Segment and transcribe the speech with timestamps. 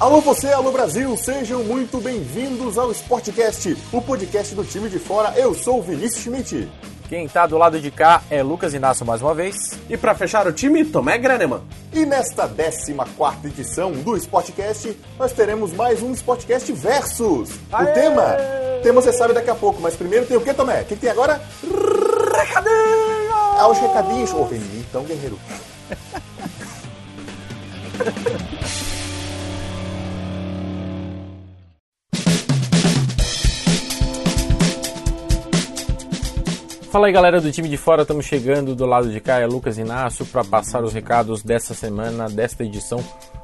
[0.00, 5.38] Alô você, alô Brasil, sejam muito bem-vindos ao Sportcast, o podcast do time de fora.
[5.38, 6.72] Eu sou o Vinícius Schmidt.
[7.06, 9.78] Quem tá do lado de cá é Lucas Inácio mais uma vez.
[9.90, 11.60] E para fechar o time, Tomé Graneman.
[11.92, 17.50] E nesta 14 edição do Sportcast, nós teremos mais um Sportcast Versus.
[17.70, 17.90] Aê!
[17.90, 18.36] O tema,
[18.82, 20.80] tema você sabe daqui a pouco, mas primeiro tem o que, Tomé?
[20.80, 21.42] O que, que tem agora?
[21.62, 23.34] Recadinho!
[23.58, 24.32] Ah, os recadinhos.
[24.32, 25.38] Ô, oh, então, guerreiro.
[36.90, 39.78] Fala aí galera do time de fora, estamos chegando do lado de cá, é Lucas
[39.78, 42.98] Inácio para passar os recados dessa semana, desta edição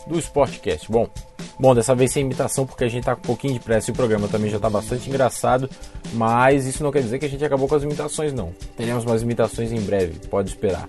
[0.05, 0.91] do Sportcast.
[0.91, 1.09] Bom,
[1.56, 3.92] bom, dessa vez sem imitação porque a gente tá com um pouquinho de pressa e
[3.92, 5.70] o programa também já tá bastante engraçado,
[6.14, 8.52] mas isso não quer dizer que a gente acabou com as imitações não.
[8.77, 10.89] Teremos mais imitações em breve, pode esperar.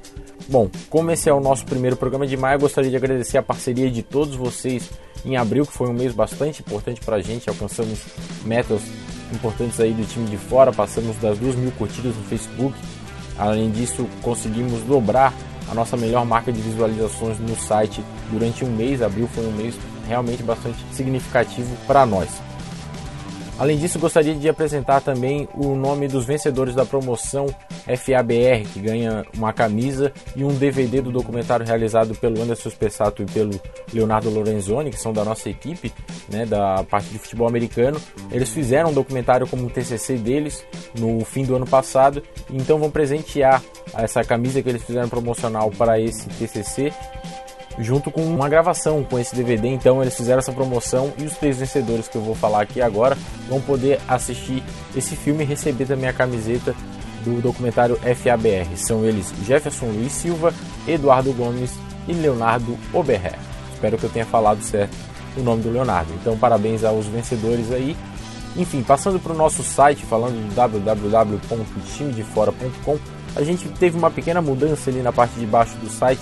[0.49, 3.91] Bom, como esse é o nosso primeiro programa de maio, gostaria de agradecer a parceria
[3.91, 4.89] de todos vocês
[5.23, 7.99] em abril, que foi um mês bastante importante para a gente, alcançamos
[8.43, 8.81] metas
[9.33, 12.77] importantes aí do time de fora, passamos das 2 mil curtidas no Facebook.
[13.37, 15.33] Além disso, conseguimos dobrar
[15.69, 19.01] a nossa melhor marca de visualizações no site durante um mês.
[19.01, 19.75] Abril foi um mês
[20.07, 22.46] realmente bastante significativo para nós.
[23.59, 27.47] Além disso, gostaria de apresentar também o nome dos vencedores da promoção
[27.87, 33.25] FABR, que ganha uma camisa e um DVD do documentário realizado pelo Anderson Spessato e
[33.25, 33.59] pelo
[33.91, 35.91] Leonardo Lorenzoni, que são da nossa equipe,
[36.29, 37.99] né, da parte de futebol americano.
[38.31, 40.63] Eles fizeram um documentário como um TCC deles
[40.97, 43.63] no fim do ano passado, então vão presentear
[43.95, 46.93] essa camisa que eles fizeram promocional para esse TCC
[47.79, 49.67] junto com uma gravação com esse DVD.
[49.67, 53.17] Então eles fizeram essa promoção e os três vencedores que eu vou falar aqui agora
[53.47, 54.63] vão poder assistir
[54.95, 56.73] esse filme e receber também a camiseta
[57.23, 58.75] do documentário FABR.
[58.75, 60.53] São eles Jefferson Luiz Silva,
[60.87, 61.73] Eduardo Gomes
[62.07, 63.35] e Leonardo Oberher.
[63.73, 64.95] Espero que eu tenha falado certo
[65.35, 66.11] o nome do Leonardo.
[66.19, 67.95] Então parabéns aos vencedores aí.
[68.55, 72.97] Enfim, passando para o nosso site, falando do www.timedefora.com,
[73.35, 76.21] a gente teve uma pequena mudança ali na parte de baixo do site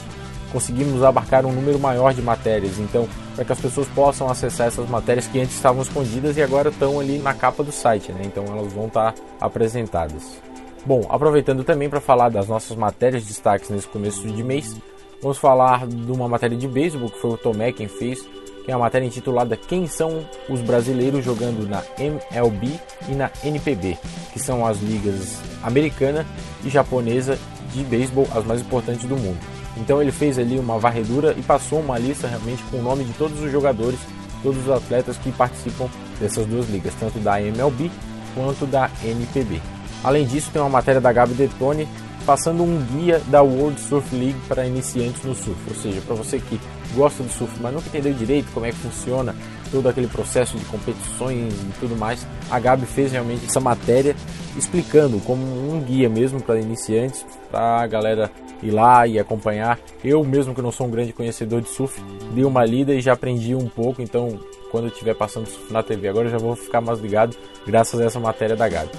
[0.56, 2.80] conseguimos abarcar um número maior de matérias.
[2.80, 6.70] Então, para que as pessoas possam acessar essas matérias que antes estavam escondidas e agora
[6.70, 8.22] estão ali na capa do site, né?
[8.24, 10.42] Então elas vão estar apresentadas.
[10.86, 14.78] Bom, aproveitando também para falar das nossas matérias de destaques nesse começo de mês,
[15.22, 18.26] vamos falar de uma matéria de beisebol que foi o Tomé quem fez,
[18.64, 22.80] que é a matéria intitulada Quem são os brasileiros jogando na MLB
[23.10, 23.98] e na NPB,
[24.32, 26.26] que são as ligas americana
[26.64, 27.38] e japonesa
[27.74, 29.55] de beisebol as mais importantes do mundo.
[29.78, 33.14] Então ele fez ali uma varredura e passou uma lista realmente com o nome de
[33.14, 34.00] todos os jogadores,
[34.42, 37.92] todos os atletas que participam dessas duas ligas, tanto da MLB
[38.34, 39.62] quanto da NPB.
[40.04, 41.88] Além disso, tem uma matéria da Gabi Detone
[42.26, 46.40] passando um guia da World Surf League para iniciantes no surf, ou seja, para você
[46.40, 46.60] que
[46.94, 49.36] gosta do surf, mas nunca entendeu direito como é que funciona
[49.72, 54.16] todo aquele processo de competições e tudo mais, a Gabi fez realmente essa matéria
[54.58, 58.32] explicando como um guia mesmo para iniciantes, para a galera
[58.62, 59.80] ir lá e acompanhar.
[60.04, 62.02] Eu mesmo que não sou um grande conhecedor de surf,
[62.34, 64.40] dei uma lida e já aprendi um pouco, então
[64.72, 68.00] quando eu estiver passando surf na TV agora eu já vou ficar mais ligado graças
[68.00, 68.92] a essa matéria da Gabi.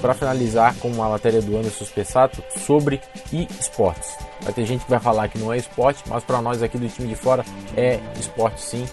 [0.00, 3.00] Para finalizar com uma matéria do Anderson Spessato sobre
[3.32, 4.16] e-sports.
[4.42, 6.86] Vai ter gente que vai falar que não é esporte, mas para nós aqui do
[6.88, 7.42] time de fora
[7.74, 8.84] é esporte sim.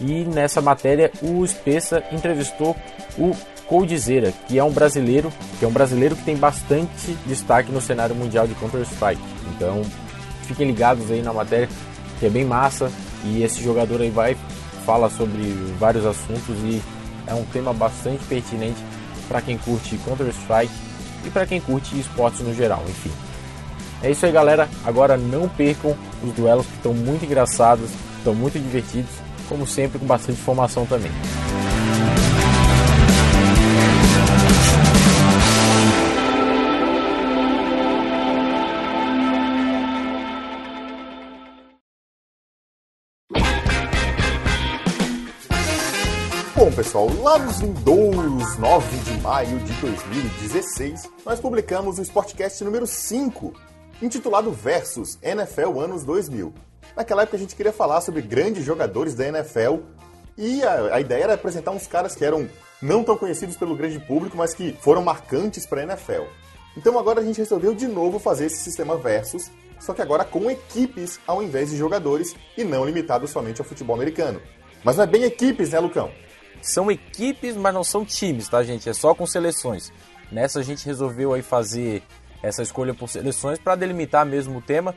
[0.00, 2.76] E nessa matéria o Spessa entrevistou
[3.18, 3.34] o
[3.66, 8.14] Coldzera, que é um brasileiro, que é um brasileiro que tem bastante destaque no cenário
[8.14, 9.20] mundial de Counter-Strike.
[9.54, 9.82] Então,
[10.44, 11.68] fiquem ligados aí na matéria,
[12.18, 12.90] que é bem massa
[13.24, 14.36] e esse jogador aí vai
[14.86, 16.80] fala sobre vários assuntos e
[17.26, 18.82] é um tema bastante pertinente
[19.28, 20.72] para quem curte Counter-Strike
[21.26, 23.12] e para quem curte esportes no geral, enfim.
[24.02, 24.66] É isso aí, galera.
[24.86, 29.10] Agora não percam os duelos que estão muito engraçados, estão muito divertidos,
[29.48, 31.10] como sempre com bastante informação também.
[46.58, 52.84] Bom, pessoal, lá nos vindouros 9 de maio de 2016, nós publicamos o Sportcast número
[52.84, 53.54] 5,
[54.02, 56.67] intitulado Versus NFL Anos 2000.
[56.96, 59.76] Naquela época a gente queria falar sobre grandes jogadores da NFL
[60.36, 62.48] e a, a ideia era apresentar uns caras que eram
[62.80, 66.24] não tão conhecidos pelo grande público, mas que foram marcantes para a NFL.
[66.76, 69.50] Então agora a gente resolveu de novo fazer esse sistema Versus,
[69.80, 73.96] só que agora com equipes ao invés de jogadores e não limitado somente ao futebol
[73.96, 74.40] americano.
[74.84, 76.10] Mas não é bem equipes, né, Lucão?
[76.62, 78.88] São equipes, mas não são times, tá, gente?
[78.88, 79.92] É só com seleções.
[80.30, 82.02] Nessa a gente resolveu aí fazer
[82.42, 84.94] essa escolha por seleções para delimitar mesmo o tema.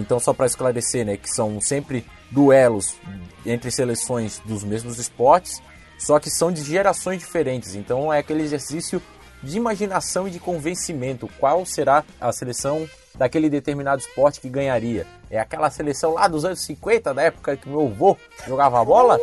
[0.00, 2.96] Então, só para esclarecer, né, que são sempre duelos
[3.44, 5.62] entre seleções dos mesmos esportes,
[5.98, 7.74] só que são de gerações diferentes.
[7.74, 9.02] Então, é aquele exercício
[9.42, 11.28] de imaginação e de convencimento.
[11.38, 15.06] Qual será a seleção daquele determinado esporte que ganharia?
[15.30, 18.16] É aquela seleção lá dos anos 50, na época que meu avô
[18.46, 19.18] jogava bola?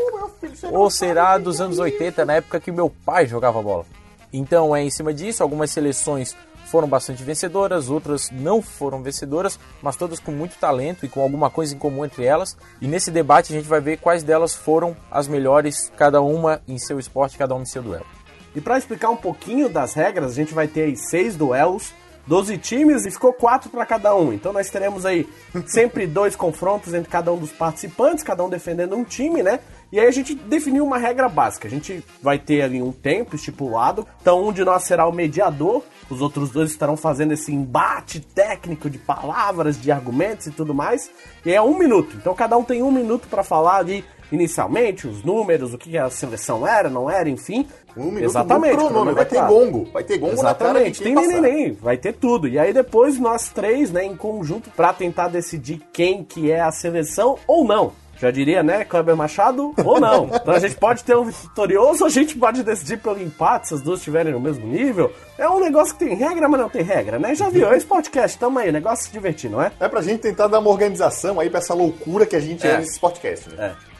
[0.72, 3.86] Ou será dos anos 80, na época que meu pai jogava bola?
[4.32, 6.36] Então é em cima disso, algumas seleções
[6.74, 11.48] foram bastante vencedoras, outras não foram vencedoras, mas todas com muito talento e com alguma
[11.48, 12.58] coisa em comum entre elas.
[12.82, 16.80] E nesse debate a gente vai ver quais delas foram as melhores, cada uma em
[16.80, 18.08] seu esporte, cada uma em seu duelo.
[18.56, 21.94] E para explicar um pouquinho das regras, a gente vai ter aí seis duelos
[22.26, 24.32] 12 times e ficou 4 para cada um.
[24.34, 25.28] Então nós teremos aí
[25.68, 29.60] sempre dois confrontos entre cada um dos participantes, cada um defendendo um time, né?
[29.92, 31.68] E aí a gente definiu uma regra básica.
[31.68, 34.08] A gente vai ter ali um tempo estipulado.
[34.22, 38.90] Então um de nós será o mediador, os outros dois estarão fazendo esse embate técnico
[38.90, 41.12] de palavras, de argumentos e tudo mais.
[41.46, 42.16] E é um minuto.
[42.16, 44.04] Então cada um tem um minuto para falar ali
[44.34, 47.68] inicialmente, os números, o que a seleção era, não era, enfim.
[47.96, 48.76] Um minuto Exatamente.
[48.76, 49.88] Cronômetro, vai ter gongo.
[49.94, 51.04] Vai ter gongo Exatamente.
[51.04, 52.48] na Tem neném, vai ter tudo.
[52.48, 56.72] E aí depois nós três, né, em conjunto, para tentar decidir quem que é a
[56.72, 57.94] seleção ou não.
[58.20, 60.30] Já diria, né, Kleber Machado, ou não.
[60.34, 63.82] Então a gente pode ter um vitorioso, a gente pode decidir pelo empate, se as
[63.82, 65.12] duas estiverem no mesmo nível.
[65.38, 67.36] É um negócio que tem regra, mas não tem regra, né?
[67.36, 69.72] Já viu, é esse podcast, tamo aí, negócio se divertir, não é?
[69.80, 72.72] É pra gente tentar dar uma organização aí pra essa loucura que a gente é,
[72.72, 73.76] é nesse podcast, né?
[73.90, 73.93] É.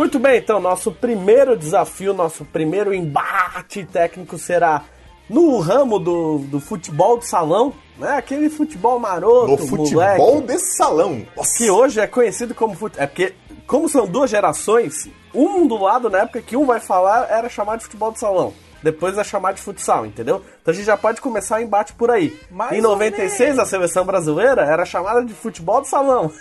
[0.00, 4.84] Muito bem, então, nosso primeiro desafio, nosso primeiro embate técnico será
[5.28, 8.16] no ramo do, do futebol de salão, né?
[8.16, 11.26] Aquele futebol maroto, No futebol moleque, de salão.
[11.36, 11.58] Nossa.
[11.58, 13.04] Que hoje é conhecido como futebol.
[13.04, 13.34] É porque,
[13.66, 17.80] como são duas gerações, um do lado na época que um vai falar era chamado
[17.80, 20.42] de futebol de salão depois é chamar de futsal, entendeu?
[20.60, 22.38] Então a gente já pode começar o embate por aí.
[22.50, 26.32] Mais em 96, a seleção brasileira era chamada de futebol de salão.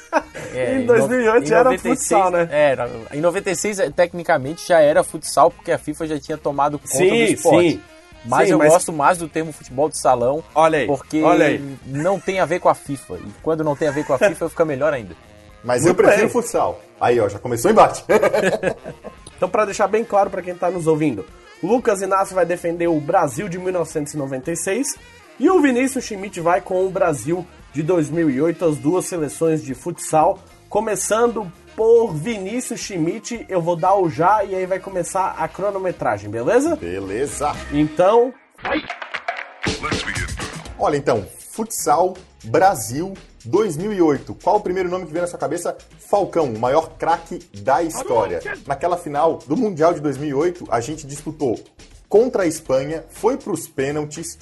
[0.53, 2.47] É, em 2008 já era futsal, né?
[2.51, 2.89] Era.
[3.13, 7.09] Em 96, é, tecnicamente, já era futsal, porque a FIFA já tinha tomado conta sim,
[7.09, 7.71] do esporte.
[7.71, 7.81] Sim.
[8.25, 8.74] Mas Sim, eu mas...
[8.74, 10.44] gosto mais do termo futebol de salão.
[10.53, 10.88] Olha aí.
[10.88, 11.77] Porque olha aí.
[11.86, 13.15] não tem a ver com a FIFA.
[13.15, 15.15] E quando não tem a ver com a FIFA, fica melhor ainda.
[15.63, 16.30] Mas Muito eu prefiro bem.
[16.30, 16.81] futsal.
[17.00, 18.03] Aí, ó, já começou o embate.
[19.36, 21.25] então, para deixar bem claro para quem está nos ouvindo,
[21.62, 24.96] Lucas Inácio vai defender o Brasil de 1996
[25.40, 30.40] e o Vinícius Schmidt vai com o Brasil de 2008, as duas seleções de futsal.
[30.70, 36.30] Começando por Vinícius Schmidt, eu vou dar o já e aí vai começar a cronometragem,
[36.30, 36.76] beleza?
[36.76, 37.52] Beleza.
[37.72, 38.34] Então,
[40.78, 42.14] Olha, então, futsal
[42.46, 43.14] Brasil
[43.45, 44.36] 2008.
[44.44, 45.77] Qual o primeiro nome que veio na sua cabeça?
[46.00, 48.41] Falcão, o maior craque da história.
[48.65, 51.59] Naquela final do Mundial de 2008, a gente disputou
[52.07, 54.38] contra a Espanha, foi para os pênaltis.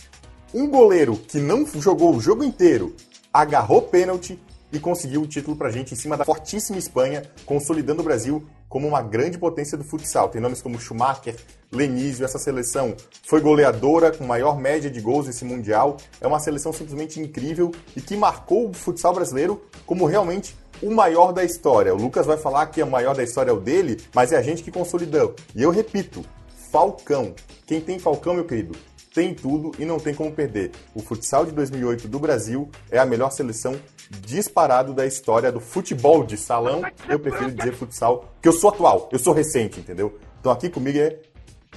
[0.53, 2.95] Um goleiro que não jogou o jogo inteiro
[3.33, 4.39] agarrou pênalti
[4.71, 8.87] e conseguiu o título pra gente em cima da fortíssima Espanha, consolidando o Brasil como
[8.87, 10.29] uma grande potência do futsal.
[10.29, 11.35] Tem nomes como Schumacher,
[11.71, 15.97] Lenísio, essa seleção foi goleadora com maior média de gols nesse Mundial.
[16.21, 21.33] É uma seleção simplesmente incrível e que marcou o futsal brasileiro como realmente o maior
[21.33, 21.93] da história.
[21.93, 24.41] O Lucas vai falar que o maior da história é o dele, mas é a
[24.41, 25.35] gente que consolidou.
[25.55, 26.23] E eu repito,
[26.71, 27.33] Falcão.
[27.65, 28.77] Quem tem Falcão, meu querido,
[29.13, 30.71] tem tudo e não tem como perder.
[30.93, 33.75] O futsal de 2008 do Brasil é a melhor seleção
[34.21, 36.81] disparado da história do futebol de salão.
[37.09, 40.17] Eu prefiro dizer futsal, porque eu sou atual, eu sou recente, entendeu?
[40.39, 41.19] Então aqui comigo é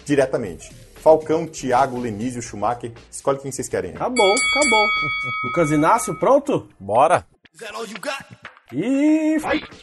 [0.04, 0.72] diretamente.
[0.96, 2.92] Falcão, Thiago, Lenísio, Schumacher.
[3.10, 3.92] Escolhe quem vocês querem.
[3.92, 4.86] Acabou, acabou.
[5.44, 6.68] Lucas Inácio, pronto?
[6.78, 7.26] Bora!
[8.72, 9.36] E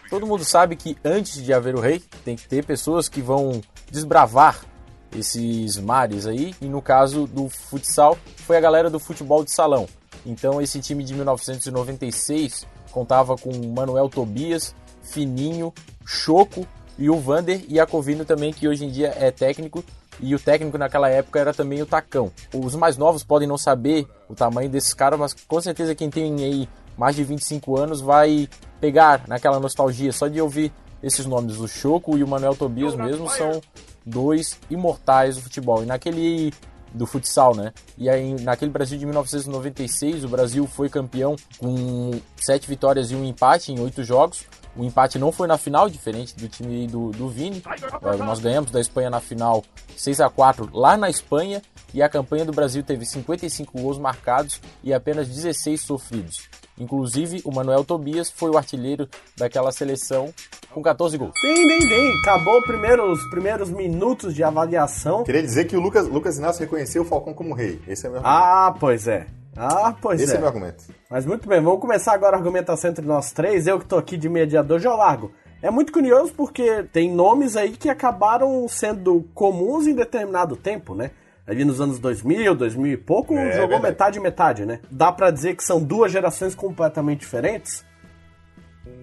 [0.09, 3.61] todo mundo sabe que antes de haver o rei, tem que ter pessoas que vão
[3.91, 4.63] desbravar
[5.15, 6.55] esses mares aí.
[6.61, 9.87] E no caso do futsal, foi a galera do futebol de salão.
[10.25, 15.73] Então esse time de 1996 contava com Manuel Tobias, Fininho,
[16.05, 16.65] Choco
[16.97, 19.83] e o Vander Iacovino também, que hoje em dia é técnico.
[20.19, 22.31] E o técnico naquela época era também o Tacão.
[22.53, 26.43] Os mais novos podem não saber o tamanho desses caras, mas com certeza quem tem
[26.43, 28.49] aí mais de 25 anos vai
[28.81, 31.57] pegar naquela nostalgia só de ouvir esses nomes.
[31.57, 33.61] O Choco e o Manuel Tobias mesmo são
[34.05, 35.83] dois imortais do futebol.
[35.83, 36.51] E naquele
[36.93, 37.73] do futsal, né?
[37.97, 43.23] E aí naquele Brasil de 1996, o Brasil foi campeão com sete vitórias e um
[43.23, 44.45] empate em oito jogos.
[44.77, 47.63] O empate não foi na final, diferente do time do, do Vini.
[48.03, 49.63] É, nós ganhamos da Espanha na final
[49.95, 51.61] 6 a 4 lá na Espanha.
[51.93, 56.47] e a campanha do Brasil teve 55 gols marcados e apenas 16 sofridos.
[56.77, 60.31] Inclusive, o Manuel Tobias foi o artilheiro daquela seleção
[60.71, 61.31] com 14 gols.
[61.41, 62.19] Sim, nem, nem.
[62.21, 65.23] Acabou primeiro, os primeiros minutos de avaliação.
[65.23, 67.81] Queria dizer que o Lucas, Lucas Inácio reconheceu o Falcão como rei.
[67.87, 68.21] Esse é o meu.
[68.23, 69.25] Ah, pois é.
[69.57, 70.35] Ah, pois Esse é.
[70.35, 70.83] é meu argumento.
[71.09, 73.65] Mas muito bem, vamos começar agora a argumentação entre nós três.
[73.65, 75.31] Eu que tô aqui de mediador, já largo.
[75.61, 81.09] É muito curioso porque tem nomes aí que acabaram sendo comuns em determinado tempo, né?
[81.47, 83.83] Ali nos anos 2000, 2000 e pouco, É, jogou verdade.
[83.83, 84.79] metade e metade, né?
[84.91, 87.83] Dá pra dizer que são duas gerações completamente diferentes?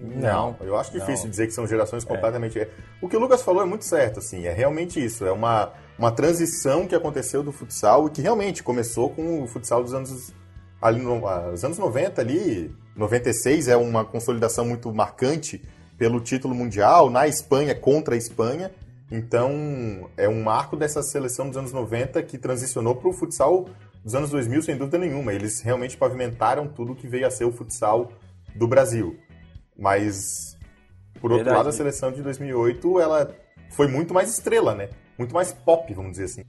[0.01, 1.31] Não, eu acho difícil Não.
[1.31, 2.67] dizer que são gerações completamente.
[3.01, 5.25] O que o Lucas falou é muito certo, assim, é realmente isso.
[5.25, 9.83] É uma, uma transição que aconteceu do futsal e que realmente começou com o futsal
[9.83, 10.33] dos anos.
[10.85, 15.59] Ali no, ah, os anos 90 ali, 96 é uma consolidação muito marcante
[15.97, 18.71] pelo título mundial na Espanha contra a Espanha.
[19.11, 23.65] Então, é um marco dessa seleção dos anos 90 que transicionou para o futsal
[24.03, 25.33] dos anos 2000, sem dúvida nenhuma.
[25.33, 28.11] Eles realmente pavimentaram tudo que veio a ser o futsal
[28.53, 29.17] do Brasil.
[29.75, 30.55] Mas,
[31.15, 31.57] por outro Verdade.
[31.57, 33.35] lado, a seleção de 2008, ela
[33.71, 34.89] foi muito mais estrela, né?
[35.17, 36.43] Muito mais pop, vamos dizer assim.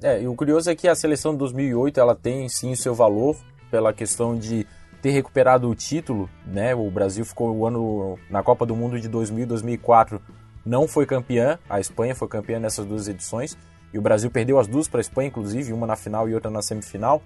[0.00, 2.94] É, e o curioso é que a seleção de 2008 ela tem sim o seu
[2.94, 3.36] valor
[3.70, 4.66] pela questão de
[5.00, 6.74] ter recuperado o título, né?
[6.74, 10.20] O Brasil ficou o ano na Copa do Mundo de 2000 e 2004
[10.64, 13.56] não foi campeã, a Espanha foi campeã nessas duas edições
[13.92, 16.50] e o Brasil perdeu as duas para a Espanha, inclusive uma na final e outra
[16.50, 17.22] na semifinal.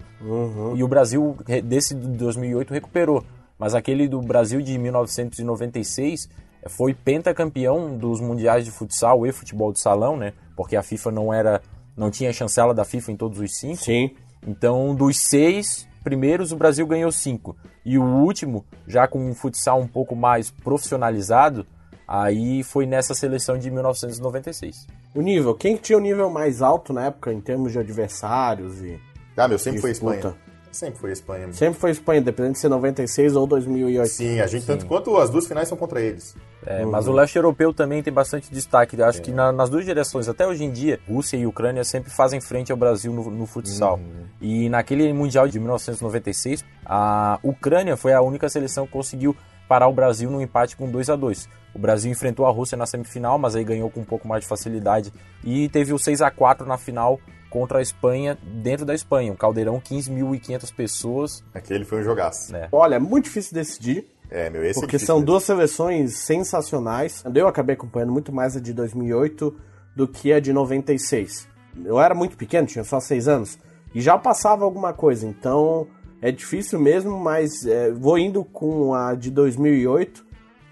[0.77, 3.25] E o Brasil desse de 2008 recuperou,
[3.59, 6.29] mas aquele do Brasil de 1996
[6.69, 10.33] foi pentacampeão dos mundiais de futsal e futebol de salão, né?
[10.57, 11.61] Porque a FIFA não era
[11.97, 13.77] não tinha chancela da FIFA em todos os cinco.
[13.77, 14.11] Sim.
[14.47, 17.57] Então, dos seis primeiros, o Brasil ganhou cinco.
[17.85, 21.67] E o último, já com um futsal um pouco mais profissionalizado,
[22.07, 24.87] aí foi nessa seleção de 1996.
[25.15, 28.81] O nível, quem que tinha o nível mais alto na época em termos de adversários
[28.83, 29.01] e
[29.37, 30.17] Ah, meu, sempre foi a Disputa.
[30.17, 30.37] Espanha.
[30.75, 31.47] Sempre foi a Espanha.
[31.47, 31.55] meu.
[31.55, 34.09] sempre foi Espanha, independente de ser 96 ou 2008.
[34.09, 36.37] Sim, a gente, tanto quanto as duas finais são contra eles.
[36.67, 38.99] É, Mas o leste europeu também tem bastante destaque.
[38.99, 42.11] Eu acho que na- nas duas direções, até hoje em dia, Rússia e Ucrânia sempre
[42.11, 44.01] fazem frente ao Brasil no, no futsal.
[44.41, 49.37] E naquele Mundial de 1996, a Ucrânia foi a única seleção que conseguiu
[49.69, 52.85] parar o Brasil no empate com 2 a 2 O Brasil enfrentou a Rússia na
[52.87, 55.13] semifinal, mas aí ganhou com um pouco mais de facilidade.
[55.43, 57.19] E teve o 6 a 4 na final
[57.55, 59.31] contra a Espanha, dentro da Espanha.
[59.31, 61.45] Um caldeirão, 15.500 pessoas.
[61.55, 62.53] Aquele foi um jogaço.
[62.53, 62.69] né?
[62.73, 64.11] Olha, é muito difícil decidir.
[64.29, 65.27] É, meu, esse é Porque difícil são mesmo.
[65.27, 67.23] duas seleções sensacionais.
[67.33, 69.55] Eu acabei acompanhando muito mais a de 2008
[69.95, 71.47] do que a de 96.
[71.85, 73.57] Eu era muito pequeno, tinha só seis anos,
[73.95, 75.87] e já passava alguma coisa, então
[76.21, 80.25] é difícil mesmo, mas é, vou indo com a de 2008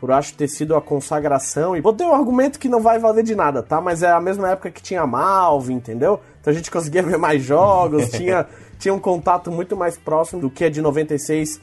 [0.03, 1.77] por acho ter sido a consagração.
[1.77, 3.81] E vou ter um argumento que não vai valer de nada, tá?
[3.81, 6.19] Mas é a mesma época que tinha Malve, entendeu?
[6.41, 8.49] Então a gente conseguia ver mais jogos, tinha,
[8.81, 11.61] tinha um contato muito mais próximo do que a de 96.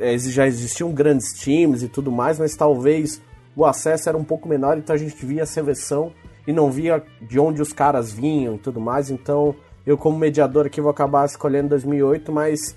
[0.00, 3.20] É, Já existiam grandes times e tudo mais, mas talvez
[3.54, 6.14] o acesso era um pouco menor, então a gente via a seleção
[6.46, 9.10] e não via de onde os caras vinham e tudo mais.
[9.10, 12.74] Então eu, como mediador aqui, vou acabar escolhendo 2008, mas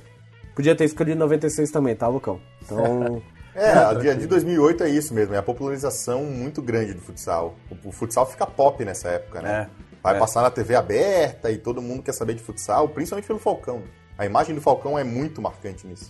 [0.53, 2.37] podia ter escolhido 96 também, tá, Lucão?
[2.61, 3.21] Então.
[3.55, 7.01] É, a de, a de 2008 é isso mesmo, é a popularização muito grande do
[7.01, 7.55] futsal.
[7.71, 9.69] O, o futsal fica pop nessa época, né?
[10.03, 10.19] Vai é.
[10.19, 13.81] passar na TV aberta e todo mundo quer saber de futsal, principalmente pelo Falcão.
[14.17, 16.09] A imagem do Falcão é muito marcante nisso.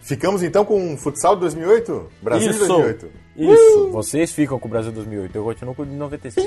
[0.00, 2.08] Ficamos então com o futsal de 2008?
[2.20, 2.66] Brasil de Isso.
[2.66, 3.10] 2008.
[3.36, 3.90] Isso!
[3.92, 6.46] Vocês ficam com o Brasil 2008, eu continuo com o de 96.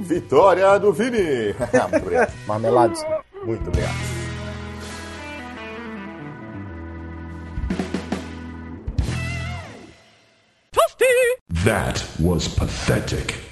[0.00, 1.54] Vitória do Vini!
[1.58, 2.32] muito obrigado.
[2.46, 3.04] Marmelados.
[3.44, 4.15] Muito obrigado.
[11.66, 13.34] That was pathetic.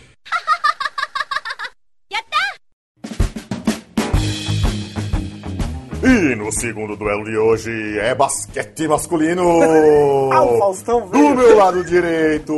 [6.06, 9.42] E no segundo duelo de hoje é basquete masculino!
[10.32, 11.34] Ah, o Faustão Do veio!
[11.36, 12.54] meu lado direito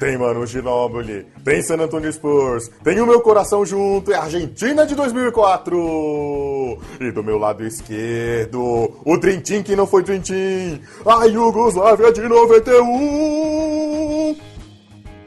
[0.00, 4.84] tem Manu Ginóbili, tem San Antonio Spurs, tem o meu coração junto, é a Argentina
[4.84, 6.78] de 2004.
[7.00, 12.12] E do meu lado esquerdo, o Dream Team que não foi Dream Team, a Yugoslávia
[12.12, 13.85] de 91.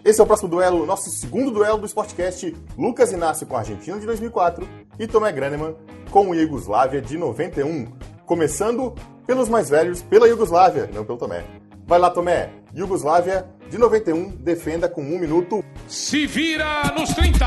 [0.09, 3.99] Esse é o próximo duelo, nosso segundo duelo do Sportcast, Lucas Inácio com a Argentina
[3.99, 5.75] de 2004 e Tomé Graneman
[6.09, 7.85] com o Iugoslávia de 91.
[8.25, 8.95] Começando
[9.27, 11.45] pelos mais velhos, pela Iugoslávia, não pelo Tomé.
[11.85, 12.49] Vai lá, Tomé.
[12.73, 15.63] Iugoslávia de 91, defenda com um minuto.
[15.87, 17.45] Se vira nos 30.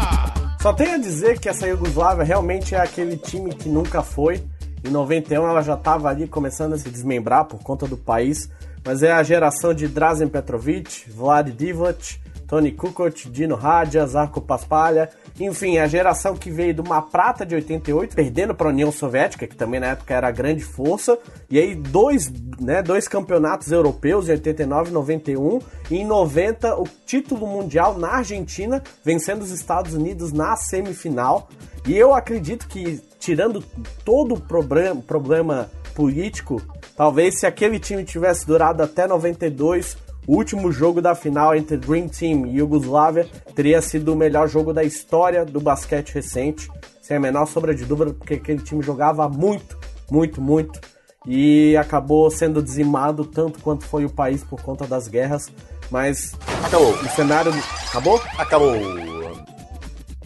[0.61, 4.41] Só tenho a dizer que essa Iugoslávia realmente é aquele time que nunca foi.
[4.85, 8.49] Em 91 ela já estava ali começando a se desmembrar por conta do país.
[8.85, 12.21] Mas é a geração de Drazen Petrovic, Vlad Divac,
[12.53, 15.09] Tony Kukoc, Dino Radja, Zarko Paspalha.
[15.41, 19.47] Enfim, a geração que veio de uma prata de 88, perdendo para a União Soviética,
[19.47, 21.19] que também na época era grande força,
[21.49, 22.31] e aí dois,
[22.61, 25.59] né, dois campeonatos europeus em 89 e 91,
[25.91, 31.49] e em 90 o título mundial na Argentina, vencendo os Estados Unidos na semifinal.
[31.89, 33.65] E eu acredito que, tirando
[34.05, 36.61] todo o problema, problema político,
[36.95, 42.09] talvez se aquele time tivesse durado até 92, o último jogo da final entre Dream
[42.09, 47.21] Team e Yugoslávia teria sido o melhor jogo da história do basquete recente, sem a
[47.21, 49.77] menor sombra de dúvida, porque aquele time jogava muito,
[50.11, 50.81] muito, muito
[51.27, 55.51] e acabou sendo dizimado tanto quanto foi o país por conta das guerras.
[55.91, 56.93] Mas Acabou.
[56.93, 57.53] o cenário.
[57.89, 58.23] Acabou?
[58.39, 58.73] Acabou.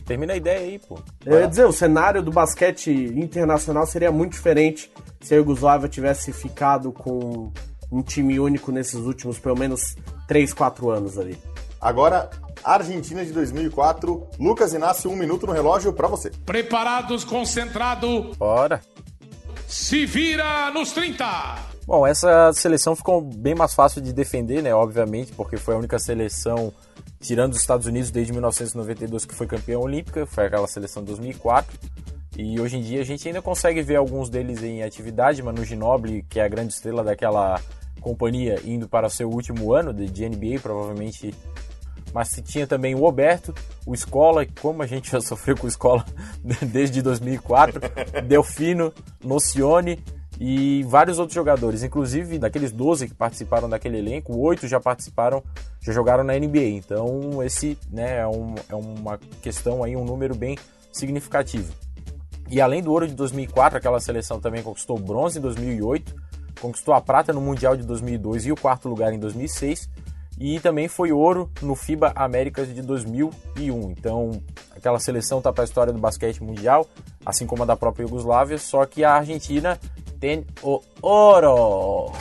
[0.06, 0.98] Termina a ideia aí, pô.
[1.24, 6.32] Eu ia dizer, o cenário do basquete internacional seria muito diferente se a Yugoslávia tivesse
[6.32, 7.50] ficado com
[7.90, 11.38] um time único nesses últimos pelo menos 3, 4 anos ali.
[11.80, 12.30] Agora,
[12.64, 14.28] Argentina de 2004.
[14.38, 16.30] Lucas Inácio, um minuto no relógio pra você.
[16.44, 18.80] Preparados, concentrado, Bora.
[19.68, 21.24] se vira nos 30.
[21.86, 24.74] Bom, essa seleção ficou bem mais fácil de defender, né?
[24.74, 26.72] Obviamente, porque foi a única seleção,
[27.20, 31.78] tirando os Estados Unidos desde 1992, que foi campeã olímpica, foi aquela seleção de 2004.
[32.38, 35.42] E hoje em dia a gente ainda consegue ver alguns deles em atividade.
[35.42, 37.60] Manu Ginobili, que é a grande estrela daquela
[38.00, 41.34] companhia, indo para seu último ano de, de NBA, provavelmente.
[42.12, 43.54] Mas tinha também o Roberto,
[43.86, 46.04] o Escola, como a gente já sofreu com o Escola
[46.62, 47.80] desde 2004,
[48.26, 48.92] Delfino,
[49.24, 50.02] Nocione
[50.38, 51.82] e vários outros jogadores.
[51.82, 55.42] Inclusive, daqueles 12 que participaram daquele elenco, oito já participaram,
[55.80, 56.68] já jogaram na NBA.
[56.68, 60.56] Então, esse né, é, um- é uma questão aí, um número bem
[60.92, 61.72] significativo.
[62.48, 66.14] E além do ouro de 2004, aquela seleção também conquistou bronze em 2008,
[66.60, 69.88] conquistou a prata no Mundial de 2002 e o quarto lugar em 2006,
[70.38, 73.90] e também foi ouro no FIBA Américas de 2001.
[73.90, 74.42] Então,
[74.74, 76.86] aquela seleção está para a história do basquete mundial,
[77.24, 79.78] assim como a da própria Iugoslávia, só que a Argentina
[80.20, 82.12] tem o ouro.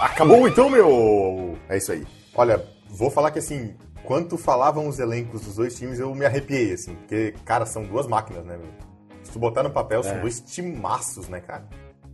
[0.00, 1.58] Acabou então, meu.
[1.68, 2.06] É isso aí.
[2.34, 3.74] Olha, vou falar que assim,
[4.04, 8.06] quanto falavam os elencos dos dois times, eu me arrepiei, assim, porque, cara, são duas
[8.06, 8.70] máquinas, né, meu?
[9.22, 11.64] Se tu botar no papel, são dois timaços, né, cara?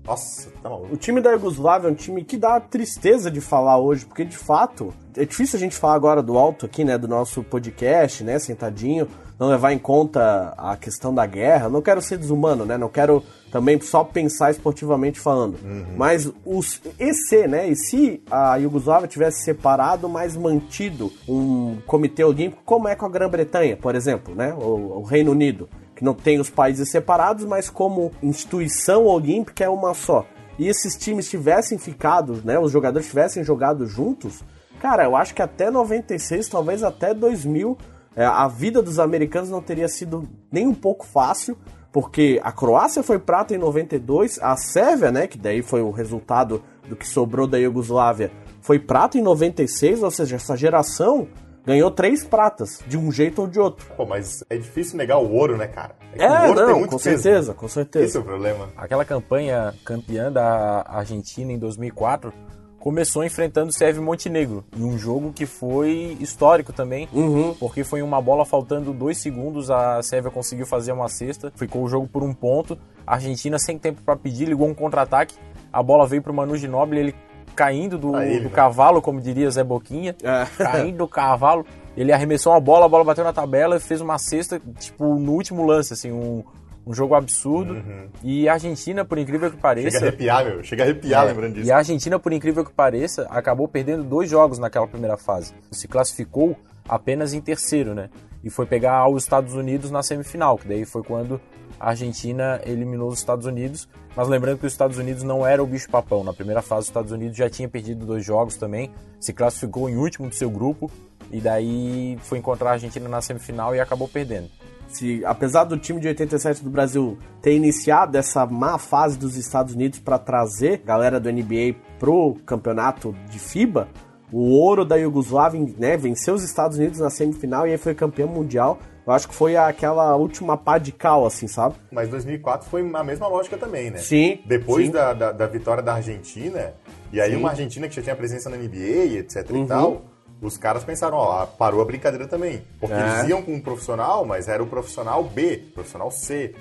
[0.05, 0.95] Nossa, tá maluco.
[0.95, 4.37] O time da Yugoslávia é um time que dá tristeza de falar hoje, porque de
[4.37, 8.39] fato é difícil a gente falar agora do alto aqui, né, do nosso podcast, né,
[8.39, 9.07] sentadinho,
[9.41, 11.71] não levar em conta a questão da guerra.
[11.71, 15.59] Não quero ser desumano, né, não quero também só pensar esportivamente falando.
[15.97, 22.63] Mas os EC, né, e se a Yugoslávia tivesse separado, mas mantido um comitê olímpico,
[22.67, 26.41] como é com a Grã-Bretanha, por exemplo, né, o, o Reino Unido que não tem
[26.41, 30.25] os países separados, mas como instituição olímpica é uma só.
[30.59, 34.43] E esses times tivessem ficado, né, os jogadores tivessem jogado juntos,
[34.81, 37.76] cara, eu acho que até 96, talvez até 2000,
[38.21, 41.56] é, a vida dos americanos não teria sido nem um pouco fácil,
[41.91, 46.63] porque a Croácia foi prata em 92, a Sérvia, né, que daí foi o resultado
[46.87, 48.30] do que sobrou da Iugoslávia,
[48.61, 51.28] foi prata em 96, ou seja, essa geração
[51.65, 53.87] ganhou três pratas, de um jeito ou de outro.
[53.97, 55.95] Pô, mas é difícil negar o ouro, né, cara?
[56.13, 57.23] que É, o ouro não, tem muito com peso.
[57.23, 58.04] certeza, com certeza.
[58.04, 58.69] Esse é o problema.
[58.76, 62.35] Aquela campanha campeã da Argentina em 2004
[62.80, 67.54] começou enfrentando Sérvia e Montenegro, em um jogo que foi histórico também, Uhum.
[67.60, 71.88] porque foi uma bola faltando dois segundos, a Sérvia conseguiu fazer uma cesta, ficou o
[71.88, 75.34] jogo por um ponto, a Argentina sem tempo para pedir, ligou um contra-ataque,
[75.73, 77.14] a bola veio pro Manu Ginóbili, ele
[77.54, 78.50] caindo do, ele, do né?
[78.50, 80.47] cavalo, como diria Zé Boquinha, É.
[80.56, 81.66] caindo do cavalo,
[81.97, 85.32] ele arremessou uma bola, a bola bateu na tabela e fez uma cesta, tipo, no
[85.32, 86.43] último lance, assim, um,
[86.91, 87.83] um jogo absurdo.
[88.23, 89.91] E a Argentina, por incrível que pareça.
[89.93, 90.65] Chega a arrepiar, meu.
[90.65, 91.69] Chega a arrepiar É, lembrando disso.
[91.69, 95.55] E a Argentina, por incrível que pareça, acabou perdendo dois jogos naquela primeira fase.
[95.71, 96.57] Se classificou
[96.89, 98.11] apenas em terceiro, né?
[98.43, 101.41] E foi pegar os Estados Unidos na semifinal, que daí foi quando
[101.79, 103.89] a Argentina eliminou os Estados Unidos.
[104.17, 106.25] Mas lembrando que os Estados Unidos não era o bicho-papão.
[106.25, 109.97] Na primeira fase, os Estados Unidos já tinha perdido dois jogos também, se classificou em
[109.97, 110.91] último do seu grupo,
[111.31, 114.50] e daí foi encontrar a Argentina na semifinal e acabou perdendo.
[114.93, 119.75] Se, apesar do time de 87 do Brasil ter iniciado essa má fase dos Estados
[119.75, 123.89] Unidos para trazer a galera do NBA pro campeonato de FIBA,
[124.33, 128.29] o ouro da Iugoslávia né, venceu os Estados Unidos na semifinal e aí foi campeão
[128.29, 128.79] mundial.
[129.07, 131.75] Eu acho que foi aquela última pá de cal, assim, sabe?
[131.91, 133.99] Mas 2004 foi a mesma lógica também, né?
[133.99, 134.93] Sim, Depois sim.
[134.93, 136.75] Da, da, da vitória da Argentina,
[137.13, 137.37] e aí Sim.
[137.39, 139.65] uma Argentina que já tinha presença na NBA e etc Uhum.
[139.65, 140.03] e tal,
[140.41, 142.63] os caras pensaram, ó, parou a brincadeira também.
[142.79, 142.99] Porque É.
[143.19, 146.55] eles iam com um profissional, mas era o profissional B, profissional C.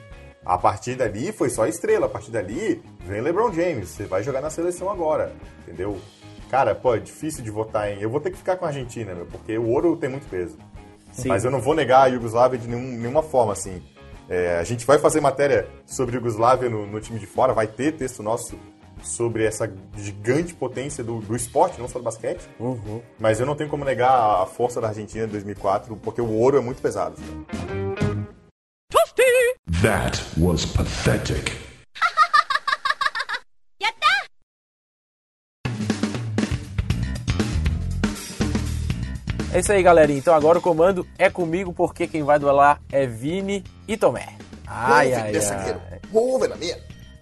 [0.46, 4.42] A partir dali foi só estrela, a partir dali vem LeBron James, você vai jogar
[4.42, 5.34] na seleção agora,
[5.68, 5.98] entendeu?
[6.50, 8.02] Cara, pô, é difícil de votar em.
[8.02, 10.58] Eu vou ter que ficar com a Argentina, meu, porque o ouro tem muito peso.
[11.12, 11.28] Sim.
[11.28, 13.84] Mas eu não vou negar a Iugoslávia de nenhum- nenhuma forma, assim.
[14.28, 17.94] É, a gente vai fazer matéria sobre Iugoslávia no, no time de fora, vai ter
[17.94, 18.58] texto nosso
[19.04, 22.48] sobre essa gigante potência do, do esporte, não só do basquete.
[22.60, 23.02] Uhum.
[23.20, 26.58] Mas eu não tenho como negar a força da Argentina em 2004, porque o ouro
[26.58, 27.16] é muito pesado.
[29.82, 31.52] That was pathetic.
[39.52, 40.20] É isso aí, galerinha.
[40.20, 44.38] Então agora o comando é comigo, porque quem vai duelar é Vini e Tomé.
[44.66, 46.00] Ai, ai, ai.
[46.14, 46.78] Ouve na minha.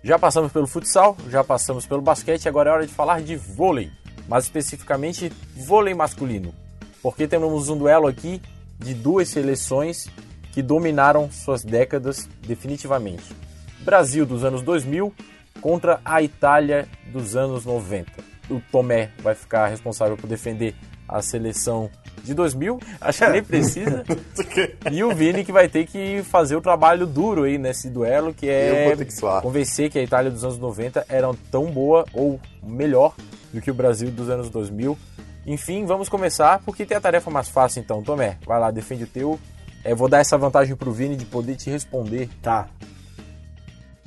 [0.07, 3.91] Já passamos pelo futsal, já passamos pelo basquete, agora é hora de falar de vôlei,
[4.25, 6.55] mais especificamente vôlei masculino.
[7.03, 8.41] Porque temos um duelo aqui
[8.79, 10.07] de duas seleções
[10.53, 13.35] que dominaram suas décadas definitivamente.
[13.81, 15.13] Brasil dos anos 2000
[15.59, 18.09] contra a Itália dos anos 90.
[18.49, 20.73] O Tomé vai ficar responsável por defender
[21.05, 21.91] a seleção
[22.23, 24.03] de 2000, acho que nem precisa.
[24.91, 28.49] E o Vini que vai ter que fazer o trabalho duro aí nesse duelo, que
[28.49, 33.13] é que convencer que a Itália dos anos 90 era tão boa ou melhor
[33.53, 34.97] do que o Brasil dos anos 2000.
[35.45, 38.03] Enfim, vamos começar porque tem a tarefa mais fácil então.
[38.03, 39.39] Tomé, vai lá, defende o teu.
[39.83, 42.29] É, vou dar essa vantagem pro Vini de poder te responder.
[42.41, 42.67] Tá.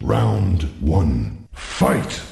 [0.03, 1.39] Round one.
[1.53, 2.23] Fight.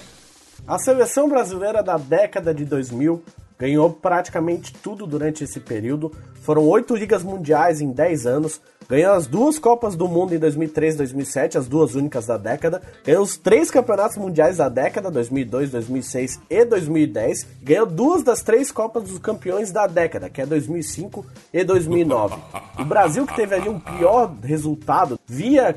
[0.67, 3.23] A seleção brasileira da década de 2000
[3.59, 6.13] ganhou praticamente tudo durante esse período.
[6.43, 8.61] Foram oito ligas mundiais em 10 anos.
[8.89, 12.81] Ganhou as duas Copas do Mundo em 2003 e 2007, as duas únicas da década.
[13.05, 17.47] Ganhou os três campeonatos mundiais da década, 2002, 2006 e 2010.
[17.63, 22.37] Ganhou duas das três Copas dos Campeões da década, que é 2005 e 2009.
[22.79, 25.75] O Brasil, que teve ali um pior resultado, via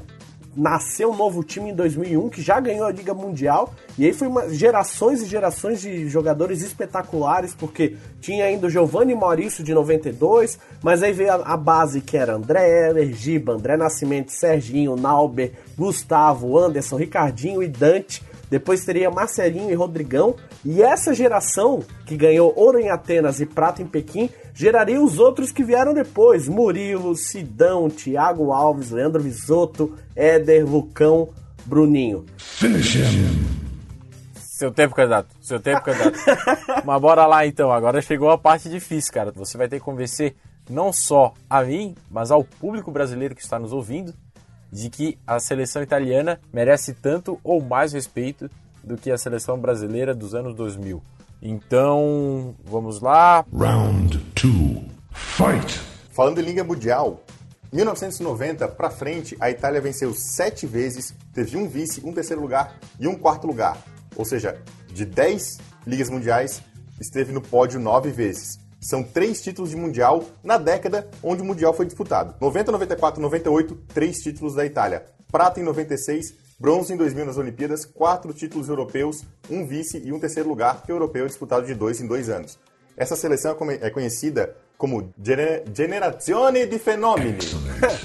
[0.56, 4.28] nasceu um novo time em 2001 que já ganhou a Liga Mundial e aí foi
[4.28, 10.60] uma, gerações e gerações de jogadores espetaculares porque tinha ainda o Giovanni Maurício de 92,
[10.84, 15.54] mas aí veio a, a base que era André Heller, Giba, André Nascimento, Serginho, Nauber,
[15.78, 18.24] Gustavo, Anderson, Ricardinho e Dante.
[18.50, 20.36] Depois teria Marcelinho e Rodrigão.
[20.64, 25.52] E essa geração, que ganhou ouro em Atenas e prata em Pequim, geraria os outros
[25.52, 31.30] que vieram depois: Murilo, Sidão, Thiago Alves, Leandro Visotto, Éder, Lucão,
[31.66, 32.26] Bruninho.
[32.38, 33.62] Finish him.
[34.36, 35.36] Seu tempo, candidato.
[35.42, 36.20] Seu tempo, candidato.
[36.86, 37.72] Mas bora lá então.
[37.72, 39.32] Agora chegou a parte difícil, cara.
[39.32, 40.36] Você vai ter que convencer
[40.70, 44.14] não só a mim, mas ao público brasileiro que está nos ouvindo
[44.72, 48.50] de que a seleção italiana merece tanto ou mais respeito
[48.84, 51.02] do que a seleção brasileira dos anos 2000.
[51.42, 53.44] Então, vamos lá.
[53.52, 54.84] Round two.
[55.12, 55.82] Fight.
[56.12, 57.24] Falando em Liga Mundial,
[57.74, 63.08] 1990 pra frente, a Itália venceu sete vezes, teve um vice, um terceiro lugar e
[63.08, 63.76] um quarto lugar.
[64.16, 64.62] Ou seja,
[64.94, 66.62] de 10 ligas mundiais,
[67.00, 68.60] esteve no pódio nove vezes.
[68.80, 72.36] São três títulos de Mundial na década onde o Mundial foi disputado.
[72.40, 75.06] 90, 94, 98, três títulos da Itália.
[75.32, 80.20] Prata em 96, bronze em 2000 nas Olimpíadas, quatro títulos europeus, um vice e um
[80.20, 82.60] terceiro lugar, o europeu é disputado de dois em dois anos.
[82.96, 87.40] Essa seleção é é conhecida como Gene- Generazione di Fenomeni,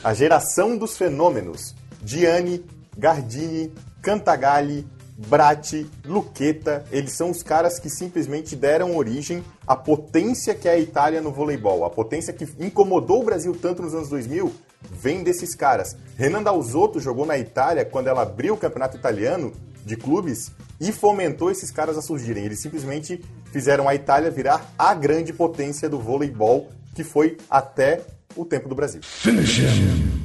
[0.03, 1.75] a geração dos fenômenos.
[2.03, 2.65] Gianni,
[2.97, 4.87] Gardini, Cantagalli,
[5.19, 10.79] Bratti, Luqueta, eles são os caras que simplesmente deram origem à potência que é a
[10.79, 11.85] Itália no voleibol.
[11.85, 15.97] A potência que incomodou o Brasil tanto nos anos 2000 vem desses caras.
[16.17, 19.53] Renan Dalzotto jogou na Itália quando ela abriu o campeonato italiano
[19.85, 22.45] de clubes e fomentou esses caras a surgirem.
[22.45, 28.03] Eles simplesmente fizeram a Itália virar a grande potência do voleibol que foi até
[28.35, 29.01] o tempo do Brasil.
[29.25, 30.17] Him.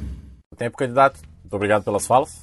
[0.56, 1.18] Tempo, candidato.
[1.42, 2.40] Muito obrigado pelas falas.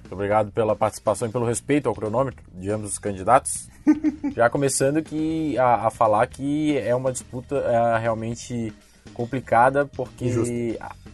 [0.00, 3.68] Muito obrigado pela participação e pelo respeito ao cronômetro de ambos os candidatos.
[4.34, 8.72] Já começando que, a, a falar que é uma disputa é, realmente
[9.14, 10.26] complicada, porque.
[10.26, 10.52] Injusto.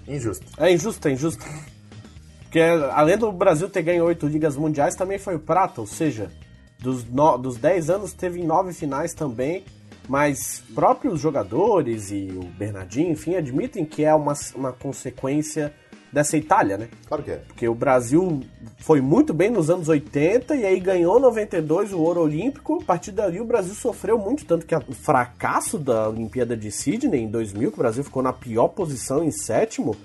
[0.06, 0.46] Injusto.
[0.58, 1.44] É injusto, é injusto.
[2.42, 6.30] Porque além do Brasil ter ganho oito ligas mundiais, também foi o prata, ou seja,
[6.78, 9.64] dos, no, dos 10 anos teve nove finais também,
[10.08, 15.74] mas próprios jogadores e o Bernardinho, enfim, admitem que é uma, uma consequência
[16.12, 16.88] dessa Itália, né?
[17.06, 17.36] Claro que é.
[17.36, 18.42] Porque o Brasil
[18.78, 22.80] foi muito bem nos anos 80 e aí ganhou 92 o ouro olímpico.
[22.82, 27.22] A partir dali o Brasil sofreu muito, tanto que o fracasso da Olimpíada de Sydney
[27.22, 29.96] em 2000, que o Brasil ficou na pior posição em sétimo,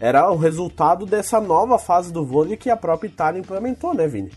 [0.00, 4.32] era o resultado dessa nova fase do vôlei que a própria Itália implementou, né, Vini?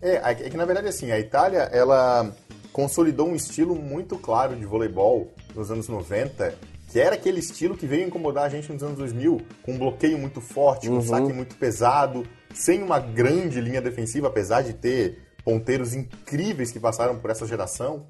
[0.00, 2.32] É, é que na verdade assim, a Itália, ela
[2.72, 6.54] consolidou um estilo muito claro de voleibol nos anos 90,
[6.94, 10.16] que era aquele estilo que veio incomodar a gente nos anos 2000, com um bloqueio
[10.16, 15.18] muito forte, com um saque muito pesado, sem uma grande linha defensiva, apesar de ter
[15.44, 18.06] ponteiros incríveis que passaram por essa geração.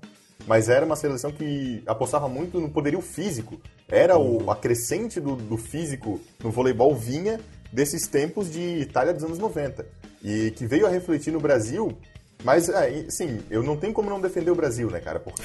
[0.47, 3.59] mas era uma seleção que apostava muito no poderio físico.
[3.89, 7.41] Era o, a crescente do, do físico no voleibol vinha
[7.73, 9.87] desses tempos de Itália dos anos 90.
[10.23, 11.97] E que veio a refletir no Brasil
[12.45, 15.19] mas, é, sim, eu não tenho como não defender o Brasil, né, cara?
[15.19, 15.43] Porque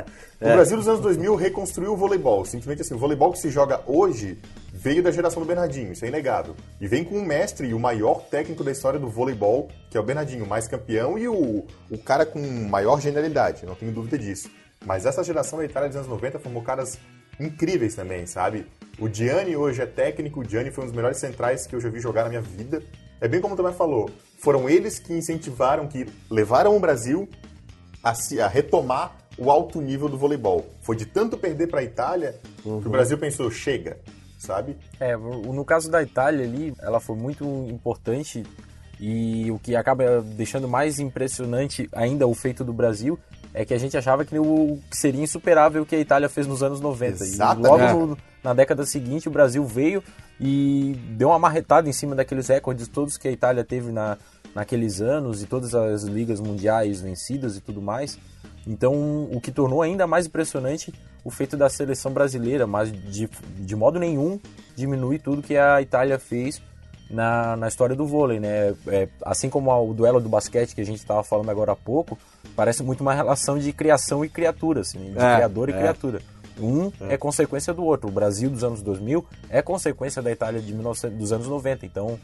[0.40, 2.42] o Brasil dos anos 2000 reconstruiu o voleibol.
[2.46, 4.38] Simplesmente assim, o voleibol que se joga hoje
[4.72, 6.56] veio da geração do Bernardinho, isso é inegável.
[6.80, 10.00] E vem com um mestre e o maior técnico da história do voleibol, que é
[10.00, 14.16] o Bernardinho, o mais campeão e o, o cara com maior genialidade, não tenho dúvida
[14.16, 14.50] disso.
[14.86, 16.98] Mas essa geração da Itália dos anos 90 formou caras
[17.38, 18.66] incríveis também, sabe?
[18.98, 21.90] O Gianni hoje é técnico, o Gianni foi um dos melhores centrais que eu já
[21.90, 22.82] vi jogar na minha vida.
[23.20, 27.28] É bem como o também falou, foram eles que incentivaram, que levaram o Brasil
[28.02, 30.66] a, se, a retomar o alto nível do voleibol.
[30.80, 32.80] Foi de tanto perder para a Itália uhum.
[32.80, 33.98] que o Brasil pensou, chega,
[34.38, 34.76] sabe?
[34.98, 38.44] É, no caso da Itália ali, ela foi muito importante
[39.00, 43.18] e o que acaba deixando mais impressionante ainda o feito do Brasil
[43.54, 46.46] é que a gente achava que, o, que seria insuperável o que a Itália fez
[46.46, 47.24] nos anos 90.
[47.24, 47.66] Exatamente.
[47.66, 50.02] E logo no, na década seguinte o Brasil veio
[50.40, 54.16] e deu uma marretada em cima daqueles recordes todos que a Itália teve na,
[54.54, 58.18] naqueles anos e todas as ligas mundiais vencidas e tudo mais.
[58.66, 60.92] Então, o que tornou ainda mais impressionante
[61.24, 64.38] o feito da seleção brasileira, mas de, de modo nenhum
[64.76, 66.62] diminui tudo que a Itália fez
[67.10, 68.74] na, na história do vôlei, né?
[68.86, 72.18] É, assim como o duelo do basquete que a gente estava falando agora há pouco,
[72.54, 75.78] parece muito uma relação de criação e criatura, assim, de é, criador e é.
[75.78, 76.20] criatura.
[76.60, 77.14] Um é.
[77.14, 77.16] é.
[77.16, 78.08] consequência do outro.
[78.08, 81.86] O Brasil dos anos 2000 é consequência da Itália de 19, dos anos 90.
[81.86, 82.18] Então,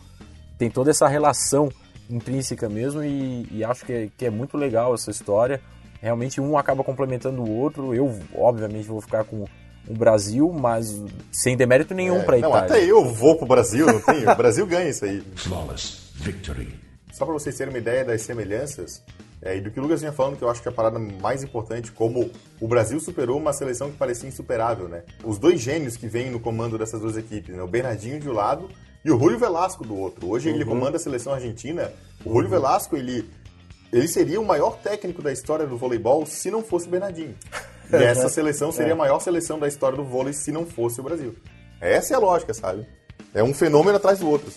[0.58, 1.70] tem toda essa relação
[2.08, 5.60] intrínseca mesmo e, e acho que é, que é muito legal essa história.
[6.00, 7.94] Realmente um acaba complementando o outro.
[7.94, 9.46] Eu, obviamente, vou ficar com
[9.88, 12.56] o Brasil, mas sem demérito nenhum é, para a Itália.
[12.56, 14.30] Não, até eu vou pro Brasil, não tenho.
[14.30, 15.22] o Brasil ganha isso aí.
[15.34, 16.74] Flawless victory.
[17.12, 19.02] Só para vocês terem uma ideia das semelhanças,
[19.42, 20.98] é, e do que o Lucas vinha falando, que eu acho que é a parada
[20.98, 25.02] mais importante, como o Brasil superou uma seleção que parecia insuperável, né?
[25.22, 27.62] Os dois gênios que vêm no comando dessas duas equipes, né?
[27.62, 28.70] O Bernardinho de um lado
[29.04, 30.30] e o Julio Velasco do outro.
[30.30, 30.54] Hoje uhum.
[30.54, 31.92] ele comanda a seleção argentina.
[32.24, 32.50] O Julio uhum.
[32.50, 33.28] Velasco, ele,
[33.92, 37.34] ele seria o maior técnico da história do voleibol se não fosse o Bernardinho.
[37.92, 41.02] E essa seleção seria a maior seleção da história do vôlei se não fosse o
[41.02, 41.36] Brasil.
[41.80, 42.86] Essa é a lógica, sabe?
[43.34, 44.50] É um fenômeno atrás do outro.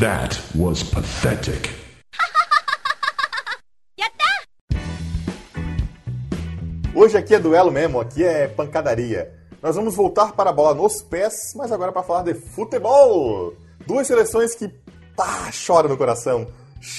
[0.00, 1.87] That was pathetic.
[7.00, 9.32] Hoje aqui é duelo mesmo, aqui é pancadaria.
[9.62, 13.54] Nós vamos voltar para a bola nos pés, mas agora para falar de futebol.
[13.86, 14.66] Duas seleções que
[15.14, 16.48] pá, chora no coração.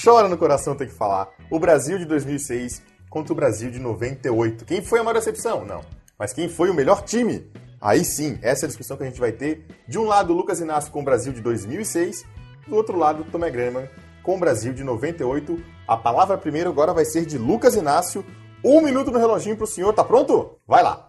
[0.02, 1.28] Chora no coração ter que falar.
[1.50, 4.64] O Brasil de 2006 contra o Brasil de 98.
[4.64, 5.66] Quem foi a maior decepção?
[5.66, 5.82] Não.
[6.18, 7.52] Mas quem foi o melhor time?
[7.78, 9.66] Aí sim, essa é a discussão que a gente vai ter.
[9.86, 12.24] De um lado, Lucas Inácio com o Brasil de 2006.
[12.66, 13.86] Do outro lado, Tomé Graham
[14.22, 15.62] com o Brasil de 98.
[15.86, 18.24] A palavra primeiro agora vai ser de Lucas Inácio,
[18.64, 20.56] um minuto no reloginho pro senhor, tá pronto?
[20.66, 21.08] Vai lá.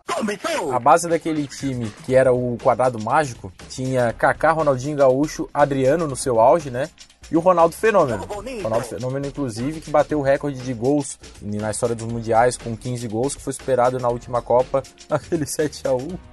[0.72, 6.16] A base daquele time, que era o quadrado mágico, tinha Kaká, Ronaldinho Gaúcho, Adriano no
[6.16, 6.90] seu auge, né?
[7.32, 8.26] E o Ronaldo Fenômeno.
[8.62, 13.08] Ronaldo Fenômeno, inclusive, que bateu o recorde de gols na história dos mundiais com 15
[13.08, 16.31] gols, que foi superado na última Copa, aquele 7 a 1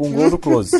[0.00, 0.70] com o gol do Close.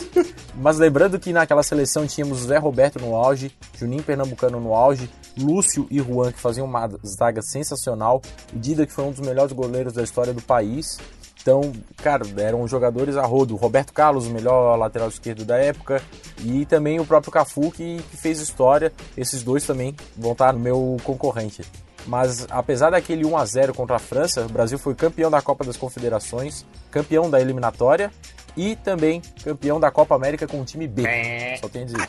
[0.57, 5.87] Mas lembrando que naquela seleção tínhamos Zé Roberto no auge, Juninho Pernambucano no auge, Lúcio
[5.91, 9.93] e Juan que faziam uma zaga sensacional, o Dida que foi um dos melhores goleiros
[9.93, 10.99] da história do país.
[11.43, 13.57] Então, cara, eram jogadores a rodo.
[13.57, 16.03] Roberto Carlos, o melhor lateral esquerdo da época,
[16.43, 18.91] e também o próprio Cafu que, que fez história.
[19.19, 21.63] Esses dois também vão estar no meu concorrente.
[22.07, 25.65] Mas apesar daquele 1 a 0 contra a França, o Brasil foi campeão da Copa
[25.65, 28.11] das Confederações, campeão da eliminatória
[28.57, 31.03] e também campeão da Copa América com o time B.
[31.61, 32.09] Só tem a dizer.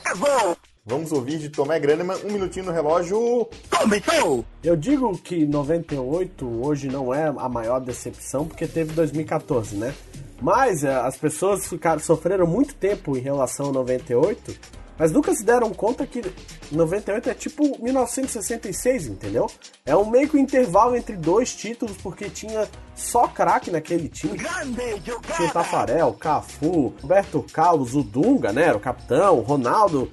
[0.84, 3.48] Vamos ouvir de Tomé Graneman, um minutinho no relógio.
[3.70, 4.44] Começou!
[4.64, 9.94] Eu digo que 98 hoje não é a maior decepção, porque teve 2014, né?
[10.42, 14.58] Mas eh, as pessoas ficaram, sofreram muito tempo em relação a 98
[15.02, 16.22] mas nunca se deram conta que
[16.72, 19.50] 98 é tipo 1966, entendeu?
[19.84, 24.38] É um meio que intervalo entre dois títulos, porque tinha só craque naquele time.
[24.38, 28.72] Tinha o Tafarel, Cafu, Roberto Carlos, o Dunga, né?
[28.74, 30.12] O capitão, o Ronaldo,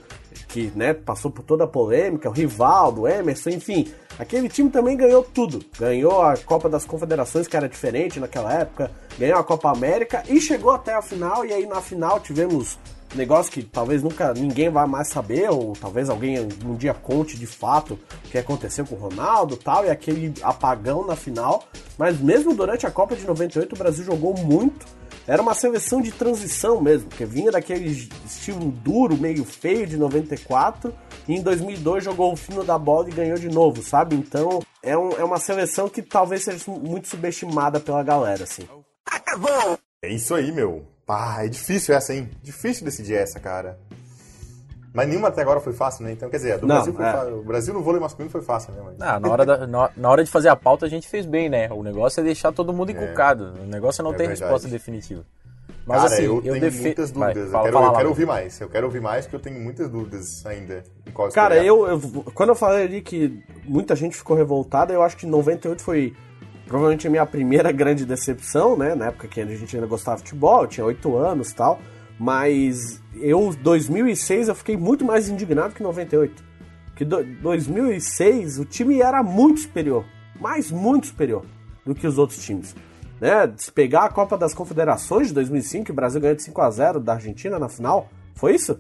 [0.48, 3.92] que né, passou por toda a polêmica, o Rivaldo, o Emerson, enfim.
[4.18, 5.62] Aquele time também ganhou tudo.
[5.78, 10.40] Ganhou a Copa das Confederações, que era diferente naquela época, ganhou a Copa América e
[10.40, 11.44] chegou até a final.
[11.44, 12.78] E aí na final tivemos
[13.14, 17.46] negócio que talvez nunca ninguém vai mais saber, ou talvez alguém um dia conte de
[17.46, 21.64] fato o que aconteceu com o Ronaldo tal, e aquele apagão na final.
[21.96, 24.86] Mas mesmo durante a Copa de 98 o Brasil jogou muito.
[25.26, 27.90] Era uma seleção de transição mesmo, que vinha daquele
[28.24, 30.90] estilo duro, meio feio de 94,
[31.28, 34.16] e em 2002 jogou o fino da bola e ganhou de novo, sabe?
[34.16, 38.62] Então é, um- é uma seleção que talvez seja muito subestimada pela galera, assim.
[40.02, 40.86] É isso aí, meu.
[41.08, 42.28] Pá, é difícil essa, hein?
[42.42, 43.78] Difícil decidir essa, cara.
[44.92, 46.12] Mas nenhuma até agora foi fácil, né?
[46.12, 47.12] Então, quer dizer, a do Não, Brasil foi é.
[47.12, 47.38] fácil.
[47.38, 48.82] O Brasil no vôlei masculino foi fácil, né?
[48.84, 48.96] Mas...
[49.00, 51.48] Ah, na, hora da- na, na hora de fazer a pauta a gente fez bem,
[51.48, 51.66] né?
[51.72, 53.54] O negócio é deixar todo mundo encucado.
[53.62, 54.40] O negócio é não É ter verdade.
[54.42, 55.24] resposta definitiva.
[55.86, 57.52] Mas Cara, assim, eu, eu, tenho defe- muitas Vai, dúvidas.
[57.52, 58.18] fala- eu quero, fala eu lá, quero Luiz.
[58.18, 58.60] ouvir mais.
[58.60, 60.84] Eu quero ouvir mais porque eu tenho muitas dúvidas ainda.
[61.06, 62.00] Em qual Cara, eu, eu-
[62.34, 66.14] quando eu falei ali que muita gente ficou revoltada, eu acho que 98 foi
[66.68, 68.94] provavelmente a minha primeira grande decepção, né?
[68.94, 71.80] Na época que a gente ainda gostava de futebol, eu tinha 8 anos tal.
[72.20, 76.44] Mas eu, 2006, eu fiquei muito mais indignado que 98.
[76.86, 80.04] Porque do, 2006 o time era muito superior,
[80.38, 81.44] mas muito superior
[81.86, 82.76] do que os outros times.
[83.20, 83.52] Né?
[83.56, 86.70] Se pegar a Copa das Confederações de 2005, que o Brasil ganhou de 5 a
[86.70, 88.78] 0 da Argentina na final, foi isso?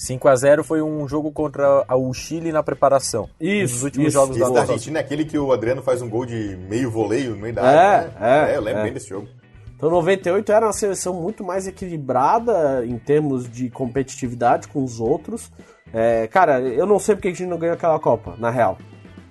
[0.00, 0.18] 4x1, 4x1.
[0.58, 3.28] 5x0 foi um jogo contra a- o Chile na preparação.
[3.40, 4.14] Isso, Um dos últimos isso.
[4.18, 4.60] jogos Esse da da.
[4.62, 7.62] Argentina é aquele que o Adriano faz um gol de meio voleio no meio da
[7.62, 8.08] É, área.
[8.18, 8.52] né?
[8.52, 8.84] é, eu lembro é.
[8.84, 9.28] bem desse jogo.
[9.76, 15.50] Então 98 era uma seleção muito mais equilibrada em termos de competitividade com os outros.
[15.92, 18.76] É, cara, eu não sei porque a gente não ganhou aquela Copa, na real.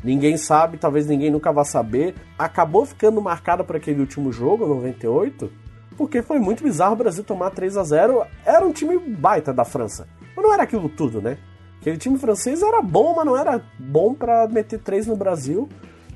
[0.03, 2.15] Ninguém sabe, talvez ninguém nunca vá saber.
[2.37, 5.51] Acabou ficando marcada por aquele último jogo, 98,
[5.97, 9.65] porque foi muito bizarro o Brasil tomar 3 a 0 Era um time baita da
[9.65, 10.07] França.
[10.39, 11.37] Mas não era aquilo tudo, né?
[11.81, 15.67] Aquele time francês era bom, mas não era bom pra meter 3 no Brasil.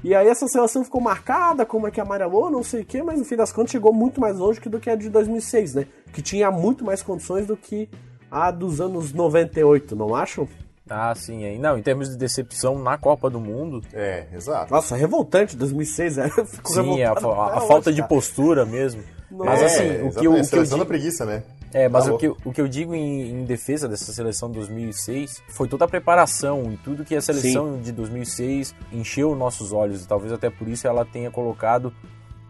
[0.03, 3.19] E aí essa seleção ficou marcada como é que amarelou, não sei o quê, mas
[3.19, 5.87] no fim das contas chegou muito mais longe que do que a de 2006, né?
[6.11, 7.89] Que tinha muito mais condições do que
[8.29, 10.47] a dos anos 98, não acham?
[10.89, 11.45] Ah, sim.
[11.45, 11.57] Aí.
[11.57, 14.73] Não, em termos de decepção na Copa do Mundo, É, exato.
[14.73, 16.29] Nossa, revoltante, 2006, é,
[16.65, 18.09] sim, a, a- a falta de cara.
[18.09, 19.01] postura mesmo.
[19.31, 20.85] Mas É, assim, o que eu, exatamente, o que eu digo...
[20.85, 21.43] preguiça, né?
[21.73, 24.55] É, mas o que, eu- o que eu digo em, em defesa dessa seleção de
[24.59, 30.03] 2006 foi toda a preparação e tudo que a seleção de 2006 encheu nossos olhos
[30.03, 31.93] e talvez até por isso ela tenha colocado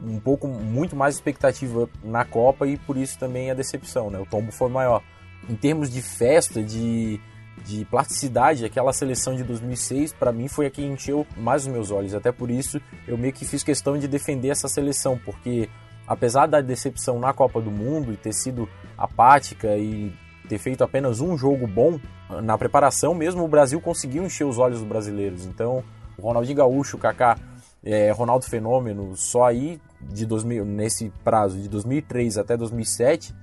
[0.06, 4.20] um pouco muito mais expectativa na Copa e por isso também a decepção, né?
[4.20, 5.02] O tombo foi maior.
[5.50, 7.22] Em termos de festa, de,
[7.66, 11.90] de plasticidade, aquela seleção de 2006 para mim foi a que encheu mais os meus
[11.92, 12.14] olhos.
[12.14, 15.70] Até por isso eu meio que fiz questão de defender essa seleção, porque
[16.08, 20.14] apesar da decepção na Copa do Mundo e ter sido apática e
[20.48, 22.00] ter feito apenas um jogo bom,
[22.42, 25.46] na preparação mesmo o Brasil conseguiu encher os olhos dos brasileiros.
[25.46, 25.84] Então,
[26.18, 27.38] o Ronaldinho Gaúcho, o Kaká,
[27.84, 33.34] é, Ronaldo Fenômeno, só aí de 2000, nesse prazo de 2003 até 2007,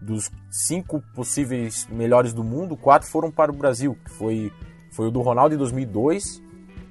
[0.00, 4.52] dos cinco possíveis melhores do mundo, quatro foram para o Brasil, que foi
[4.92, 6.42] foi o do Ronaldo em 2002,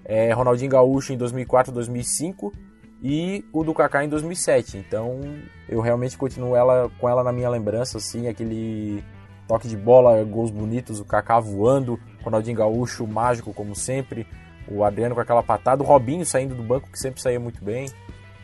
[0.05, 2.53] é, Ronaldinho Gaúcho em 2004, 2005
[3.01, 4.77] e o do Kaká em 2007.
[4.77, 5.21] Então,
[5.67, 9.03] eu realmente continuo ela com ela na minha lembrança, assim, aquele
[9.47, 14.27] toque de bola, gols bonitos, o Kaká voando, Ronaldinho Gaúcho mágico como sempre,
[14.67, 17.87] o Adriano com aquela patada, o Robinho saindo do banco que sempre saía muito bem.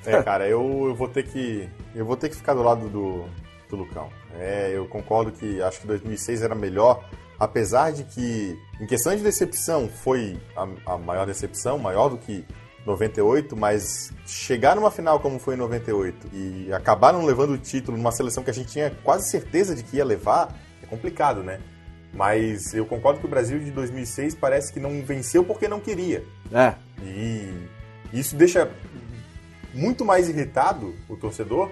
[0.06, 3.26] É, cara, eu, eu vou ter que eu vou ter que ficar do lado do,
[3.70, 4.10] do Lucão.
[4.40, 7.08] É, eu concordo que acho que 2006 era melhor,
[7.40, 12.46] apesar de que em questão de decepção foi a, a maior decepção, maior do que
[12.86, 17.98] 98, mas chegar numa final como foi em 98 e acabar não levando o título
[17.98, 21.60] numa seleção que a gente tinha quase certeza de que ia levar, é complicado, né?
[22.14, 26.24] Mas eu concordo que o Brasil de 2006 parece que não venceu porque não queria.
[26.52, 27.52] É, E
[28.14, 28.72] isso deixa
[29.74, 31.70] muito mais irritado o torcedor,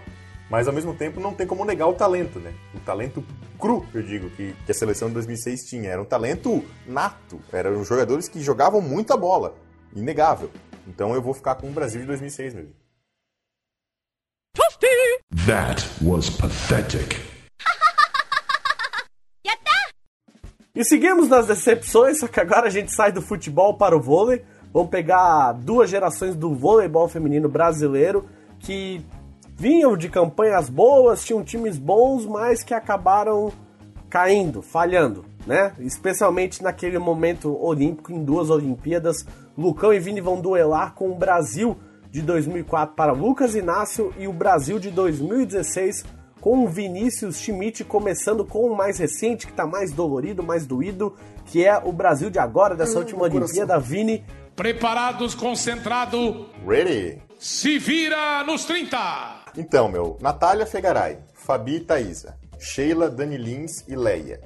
[0.49, 2.53] mas ao mesmo tempo não tem como negar o talento, né?
[2.75, 3.23] O talento
[3.57, 5.89] cru, eu digo, que, que a seleção de 2006 tinha.
[5.89, 7.39] Era um talento nato.
[7.51, 9.55] Eram jogadores que jogavam muita bola.
[9.95, 10.51] Inegável.
[10.87, 12.73] Então eu vou ficar com o Brasil de 2006 mesmo.
[15.45, 17.19] That was pathetic.
[20.75, 24.43] E seguimos nas decepções, só que agora a gente sai do futebol para o vôlei.
[24.73, 29.05] Vamos pegar duas gerações do voleibol feminino brasileiro que
[29.55, 33.53] vinham de campanhas boas, tinham times bons, mas que acabaram
[34.09, 35.73] caindo, falhando, né?
[35.79, 39.25] Especialmente naquele momento olímpico em duas Olimpíadas.
[39.57, 41.77] Lucão e Vini vão duelar com o Brasil
[42.09, 46.05] de 2004 para Lucas Inácio e o Brasil de 2016
[46.39, 51.15] com o Vinícius Schmidt começando com o mais recente, que tá mais dolorido, mais doído,
[51.45, 53.39] que é o Brasil de agora, dessa última coração.
[53.39, 53.79] Olimpíada.
[53.79, 54.25] Vini,
[54.55, 57.21] Preparados, concentrado, Ready?
[57.39, 58.97] se vira nos 30.
[59.57, 64.41] Então, meu, Natália Fegaray, Fabi e Thaísa, Sheila, Dani Lins e Leia.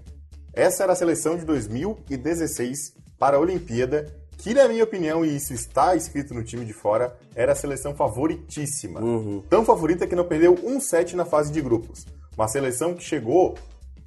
[0.57, 5.53] Essa era a seleção de 2016 para a Olimpíada, que na minha opinião, e isso
[5.53, 8.99] está escrito no time de fora, era a seleção favoritíssima.
[9.51, 12.07] Tão favorita que não perdeu um set na fase de grupos.
[12.35, 13.53] Uma seleção que chegou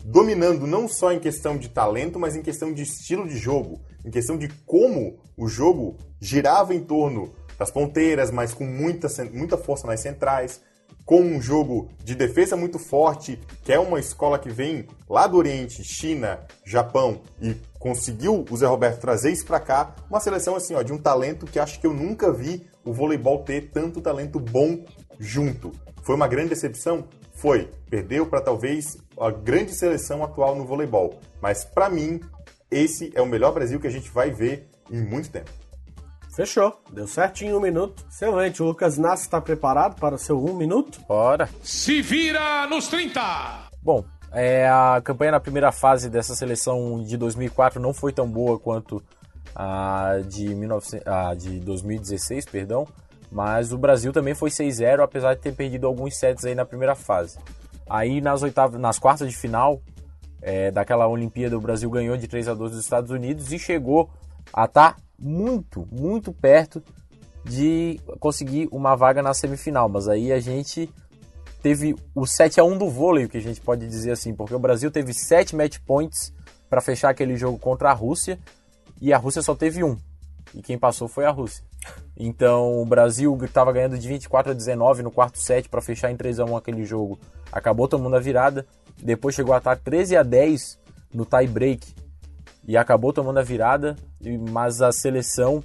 [0.05, 4.11] dominando não só em questão de talento, mas em questão de estilo de jogo, em
[4.11, 9.87] questão de como o jogo girava em torno das ponteiras, mas com muita, muita força
[9.87, 10.61] nas centrais,
[11.05, 15.37] com um jogo de defesa muito forte, que é uma escola que vem lá do
[15.37, 20.75] Oriente, China, Japão, e conseguiu o Zé Roberto trazer isso para cá, uma seleção assim,
[20.75, 24.39] ó, de um talento que acho que eu nunca vi o voleibol ter tanto talento
[24.39, 24.85] bom
[25.19, 25.73] junto.
[26.03, 27.09] Foi uma grande decepção?
[27.35, 27.71] Foi.
[27.89, 31.19] Perdeu para talvez a grande seleção atual no voleibol.
[31.41, 32.21] Mas para mim,
[32.71, 35.51] esse é o melhor Brasil que a gente vai ver em muito tempo.
[36.41, 36.81] Fechou.
[36.91, 38.03] Deu certinho um minuto.
[38.11, 38.63] Excelente.
[38.63, 40.99] O Lucas Nassi está preparado para o seu um minuto?
[41.07, 41.47] Bora.
[41.63, 43.21] Se vira nos 30!
[43.83, 48.59] Bom, é, a campanha na primeira fase dessa seleção de 2004 não foi tão boa
[48.59, 49.03] quanto
[49.55, 52.89] a de, 19, a de 2016, perdão.
[53.31, 56.95] Mas o Brasil também foi 6-0, apesar de ter perdido alguns sets aí na primeira
[56.95, 57.39] fase.
[57.87, 59.83] Aí nas oitavas, nas quartas de final
[60.41, 64.09] é, daquela Olimpíada, o Brasil ganhou de 3 a 2 dos Estados Unidos e chegou
[64.55, 66.83] a estar tá muito, muito perto
[67.45, 69.89] de conseguir uma vaga na semifinal.
[69.89, 70.93] Mas aí a gente
[71.63, 74.59] teve o 7 a 1 do vôlei, que a gente pode dizer assim, porque o
[74.59, 76.33] Brasil teve 7 match points
[76.69, 78.39] para fechar aquele jogo contra a Rússia
[79.01, 79.97] e a Rússia só teve um.
[80.55, 81.65] E quem passou foi a Rússia.
[82.17, 86.17] Então o Brasil estava ganhando de 24 a 19 no quarto set para fechar em
[86.17, 87.19] 3 a 1 aquele jogo.
[87.51, 88.67] Acabou tomando a virada,
[89.03, 90.79] depois chegou a estar 13 a 10
[91.15, 91.95] no tie break
[92.67, 93.97] e acabou tomando a virada,
[94.51, 95.63] mas a seleção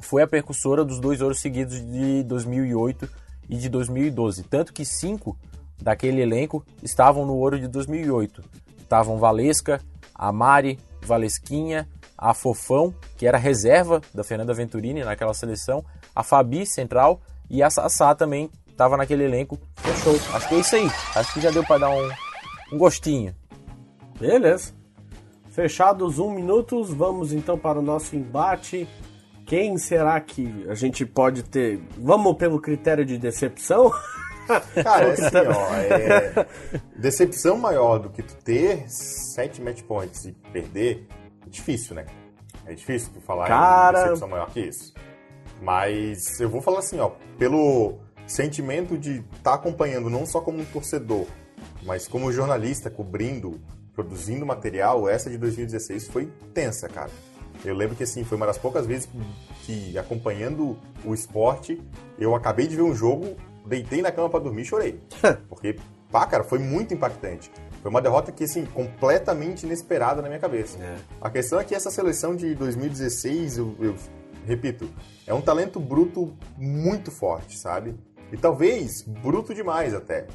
[0.00, 3.08] foi a percussora dos dois ouros seguidos de 2008
[3.48, 4.44] e de 2012.
[4.44, 5.36] Tanto que cinco
[5.80, 8.42] daquele elenco estavam no ouro de 2008.
[8.78, 9.80] Estavam Valesca,
[10.14, 16.66] a Mari, Valesquinha, a Fofão, que era reserva da Fernanda Venturini naquela seleção, a Fabi,
[16.66, 19.58] central, e a Sassá também estava naquele elenco.
[19.76, 20.14] Fechou.
[20.34, 20.90] Acho que é isso aí.
[21.14, 22.10] Acho que já deu para dar um,
[22.72, 23.34] um gostinho.
[24.18, 24.72] Beleza.
[25.56, 28.86] Fechados um minutos, vamos então para o nosso embate.
[29.46, 31.80] Quem será que a gente pode ter?
[31.96, 33.90] Vamos pelo critério de decepção?
[34.84, 36.46] Cara, é assim, ó, é...
[37.00, 41.08] decepção maior do que tu ter sete match points e perder,
[41.46, 42.04] é difícil, né?
[42.66, 43.98] É difícil tu falar Cara...
[43.98, 44.92] em decepção maior que isso.
[45.62, 47.94] Mas eu vou falar assim, ó, pelo
[48.26, 51.24] sentimento de estar tá acompanhando não só como um torcedor,
[51.82, 53.58] mas como jornalista cobrindo
[53.96, 57.10] produzindo material, essa de 2016 foi tensa, cara.
[57.64, 59.08] Eu lembro que assim, foi uma das poucas vezes
[59.64, 61.82] que, acompanhando o esporte,
[62.18, 63.34] eu acabei de ver um jogo,
[63.66, 65.00] deitei na cama para dormir e chorei.
[65.48, 65.76] Porque,
[66.12, 67.50] pá, cara, foi muito impactante.
[67.80, 70.78] Foi uma derrota que, assim, completamente inesperada na minha cabeça.
[70.78, 70.96] É.
[71.20, 73.94] A questão é que essa seleção de 2016, eu, eu
[74.46, 74.88] repito,
[75.26, 77.96] é um talento bruto muito forte, sabe?
[78.30, 80.26] E talvez bruto demais até.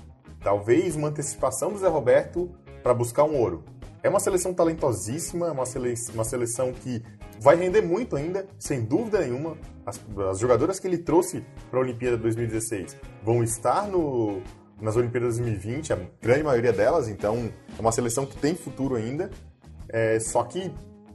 [0.41, 2.49] Talvez uma antecipação do Zé Roberto
[2.81, 3.63] para buscar um ouro.
[4.03, 7.03] É uma seleção talentosíssima, é uma, sele uma seleção que
[7.39, 9.57] vai render muito ainda, sem dúvida nenhuma.
[9.85, 14.41] As, as jogadoras que ele trouxe para a Olimpíada 2016 vão estar no,
[14.81, 19.29] nas Olimpíadas 2020, a grande maioria delas, então é uma seleção que tem futuro ainda.
[19.87, 20.71] É, só que,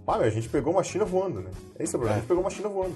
[0.06, 1.50] ah, a gente pegou uma China voando, né?
[1.78, 2.10] É isso, é.
[2.10, 2.94] a gente pegou uma China voando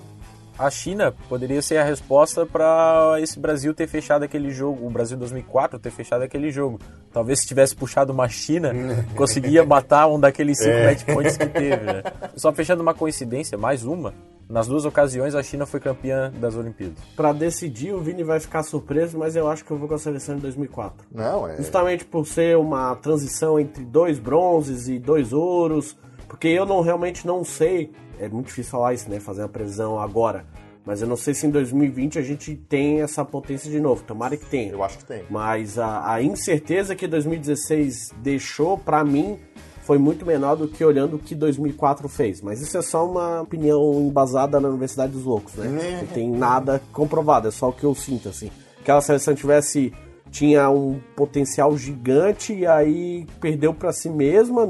[0.59, 5.17] a China poderia ser a resposta para esse Brasil ter fechado aquele jogo, o Brasil
[5.17, 6.79] 2004 ter fechado aquele jogo.
[7.13, 8.73] Talvez se tivesse puxado uma China,
[9.17, 10.87] conseguia matar um daqueles cinco é.
[10.91, 11.85] match points que teve.
[11.85, 12.03] Né?
[12.37, 14.15] Só fechando uma coincidência, mais uma.
[14.51, 16.99] Nas duas ocasiões a China foi campeã das Olimpíadas.
[17.15, 19.99] Para decidir, o Vini vai ficar surpreso, mas eu acho que eu vou com a
[19.99, 21.07] seleção de 2004.
[21.13, 21.57] Não, é.
[21.57, 25.97] Justamente por ser uma transição entre dois bronzes e dois ouros,
[26.31, 29.19] porque eu não realmente não sei é muito difícil falar isso, né?
[29.19, 30.45] Fazer uma previsão agora.
[30.85, 34.03] Mas eu não sei se em 2020 a gente tem essa potência de novo.
[34.03, 34.73] Tomara que tenha.
[34.73, 35.25] Eu acho que tem.
[35.31, 39.39] Mas a, a incerteza que 2016 deixou, para mim,
[39.83, 42.43] foi muito menor do que olhando o que 2004 fez.
[42.43, 46.01] Mas isso é só uma opinião embasada na Universidade dos Loucos, né?
[46.01, 48.51] Não tem nada comprovado, é só o que eu sinto, assim.
[48.81, 49.93] Aquela seleção tivesse
[50.31, 54.69] tinha um potencial gigante e aí perdeu para si mesma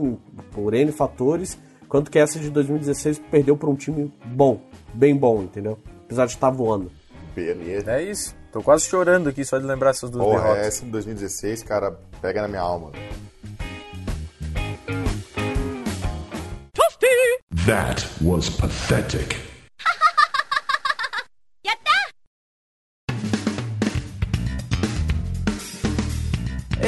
[0.52, 1.58] por N fatores
[1.90, 4.60] Quanto que essa de 2016 perdeu para um time bom,
[4.94, 5.76] bem bom, entendeu?
[6.04, 6.88] Apesar de estar voando.
[7.34, 7.90] Beleza.
[7.90, 8.36] É isso.
[8.52, 10.66] Tô quase chorando aqui só de lembrar essas duas Porra, derrotas.
[10.68, 12.92] essa de 2016, cara, pega na minha alma.
[17.66, 19.49] That was pathetic.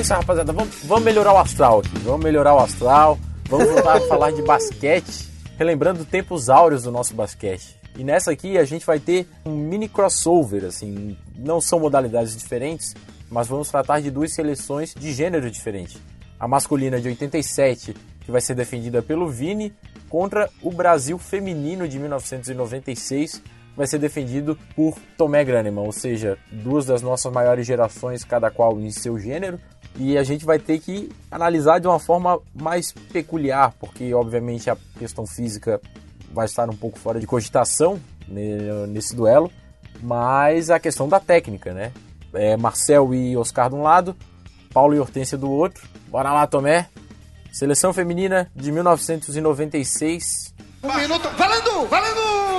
[0.02, 0.52] Isso, rapaziada.
[0.52, 1.98] Vamos, vamos melhorar o astral aqui.
[2.00, 3.18] Vamos melhorar o astral.
[3.48, 7.76] Vamos voltar a falar de basquete, relembrando tempos áureos do nosso basquete.
[7.96, 12.94] E nessa aqui a gente vai ter um mini crossover, assim, não são modalidades diferentes,
[13.30, 15.98] mas vamos tratar de duas seleções de gênero diferente.
[16.40, 19.72] a masculina de 87, que vai ser defendida pelo Vini,
[20.08, 23.40] contra o Brasil feminino de 1996,
[23.76, 28.78] vai ser defendido por Tomé Graneman, ou seja, duas das nossas maiores gerações, cada qual
[28.80, 29.58] em seu gênero,
[29.96, 34.76] e a gente vai ter que analisar de uma forma mais peculiar, porque obviamente a
[34.98, 35.80] questão física
[36.32, 38.00] vai estar um pouco fora de cogitação
[38.88, 39.50] nesse duelo,
[40.02, 41.92] mas a questão da técnica, né?
[42.32, 44.16] É Marcel e Oscar de um lado,
[44.72, 45.86] Paulo e Hortência do outro.
[46.08, 46.88] Bora lá, Tomé.
[47.52, 50.54] Seleção feminina de 1996.
[50.82, 52.51] Um minuto, valendo, valendo!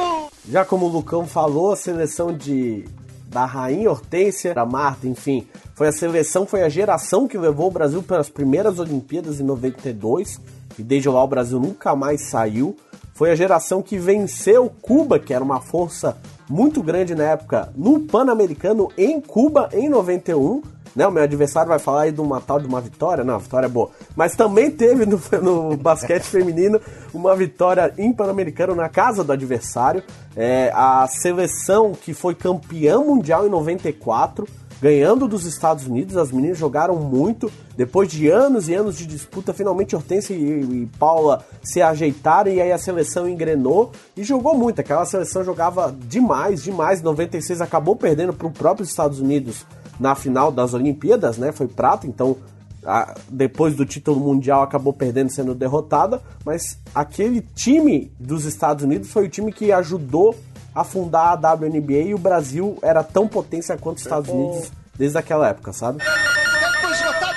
[0.50, 2.86] Já como o Lucão falou, a seleção de
[3.34, 7.72] da Rainha Hortência, da Marta, enfim, foi a seleção, foi a geração que levou o
[7.72, 10.39] Brasil para as primeiras Olimpíadas em 92
[10.78, 12.78] e desde lá o Brasil nunca mais saiu.
[13.16, 16.16] Foi a geração que venceu Cuba, que era uma força
[16.48, 20.62] muito grande na época, no Pan-Americano em Cuba em 91
[20.96, 21.08] né?
[21.08, 23.66] O meu adversário vai falar aí de uma tal de uma vitória, não, a vitória
[23.66, 23.89] é boa.
[24.16, 26.80] Mas também teve no, no basquete feminino
[27.14, 30.04] uma vitória em Pan-Americano na casa do adversário.
[30.36, 34.48] É, a seleção que foi campeã mundial em 94
[34.84, 36.18] ganhando dos Estados Unidos.
[36.18, 37.50] As meninas jogaram muito.
[37.78, 42.60] Depois de anos e anos de disputa, finalmente Hortência e, e, Paula se ajeitaram e
[42.60, 44.82] aí a seleção engrenou e jogou muito.
[44.82, 47.02] Aquela seleção jogava demais, demais.
[47.02, 49.66] 96 acabou perdendo para o próprio Estados Unidos
[50.00, 51.52] na final das Olimpíadas, né?
[51.52, 52.38] Foi prata, então
[52.86, 56.22] a, depois do título mundial acabou perdendo, sendo derrotada.
[56.46, 60.36] Mas aquele time dos Estados Unidos foi o time que ajudou
[60.74, 65.18] a fundar a WNBA e o Brasil era tão potência quanto os Estados Unidos desde
[65.18, 66.04] aquela época, sabe?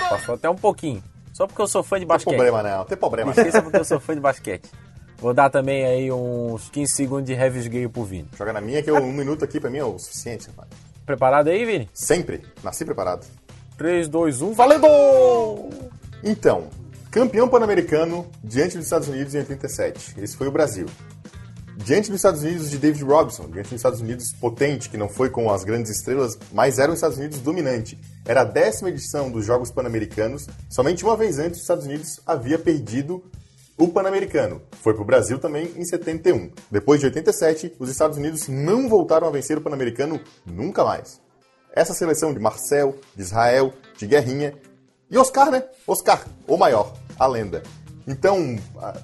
[0.09, 1.03] Passou até um pouquinho.
[1.33, 2.31] Só porque eu sou fã de basquete.
[2.31, 3.35] Tem problema não, tem problema.
[3.37, 4.71] Não só porque eu sou fã de basquete.
[5.19, 8.29] Vou dar também aí uns 15 segundos de Heavy Gay pro Vini.
[8.37, 10.69] Joga na minha que um minuto aqui pra mim é o suficiente, rapaz.
[11.07, 11.89] Preparado aí, Vini?
[11.95, 12.43] Sempre.
[12.65, 13.25] Nasci preparado.
[13.79, 14.89] 3, 2, 1, valendo!
[16.25, 16.69] Então,
[17.13, 20.21] campeão pan-americano diante dos Estados Unidos em 87.
[20.21, 20.87] Esse foi o Brasil.
[21.77, 25.31] Diante dos Estados Unidos de David Robinson, diante dos Estados Unidos potente, que não foi
[25.31, 27.97] com as grandes estrelas, mas era os Estados Unidos dominante.
[28.25, 30.49] Era a décima edição dos Jogos Pan-Americanos.
[30.69, 33.23] Somente uma vez antes, os Estados Unidos havia perdido
[33.77, 34.63] o Pan-Americano.
[34.83, 36.51] Foi para o Brasil também em 71.
[36.71, 41.21] Depois de 87, os Estados Unidos não voltaram a vencer o Pan-Americano nunca mais.
[41.73, 44.55] Essa seleção de Marcel, de Israel, de Guerrinha
[45.11, 45.65] e Oscar, né?
[45.87, 47.63] Oscar, o maior, a lenda.
[48.07, 48.57] Então,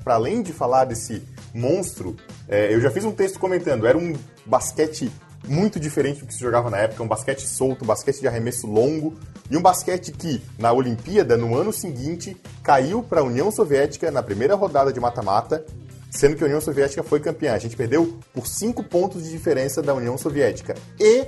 [0.03, 2.17] para além de falar desse monstro,
[2.49, 4.15] é, eu já fiz um texto comentando, era um
[4.47, 5.13] basquete
[5.47, 8.67] muito diferente do que se jogava na época, um basquete solto, um basquete de arremesso
[8.67, 9.19] longo
[9.51, 14.23] e um basquete que, na Olimpíada, no ano seguinte, caiu para a União Soviética na
[14.23, 15.65] primeira rodada de mata-mata,
[16.11, 17.55] sendo que a União Soviética foi campeã.
[17.55, 21.27] A gente perdeu por 5 pontos de diferença da União Soviética e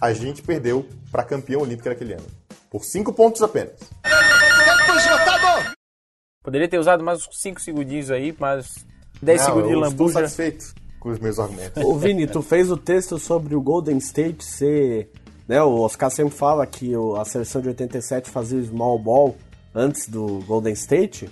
[0.00, 2.26] a gente perdeu para campeã olímpica naquele ano.
[2.70, 3.74] Por 5 pontos apenas.
[6.42, 8.86] Poderia ter usado mais uns 5 segundinhos aí, mas
[9.22, 10.20] 10 segundos de lambuja.
[10.20, 11.82] Estou satisfeito com os meus argumentos.
[11.82, 15.10] Ô Vini, tu fez o texto sobre o Golden State ser...
[15.46, 19.34] Né, o Oscar sempre fala que a seleção de 87 fazia o small ball
[19.74, 21.30] antes do Golden State,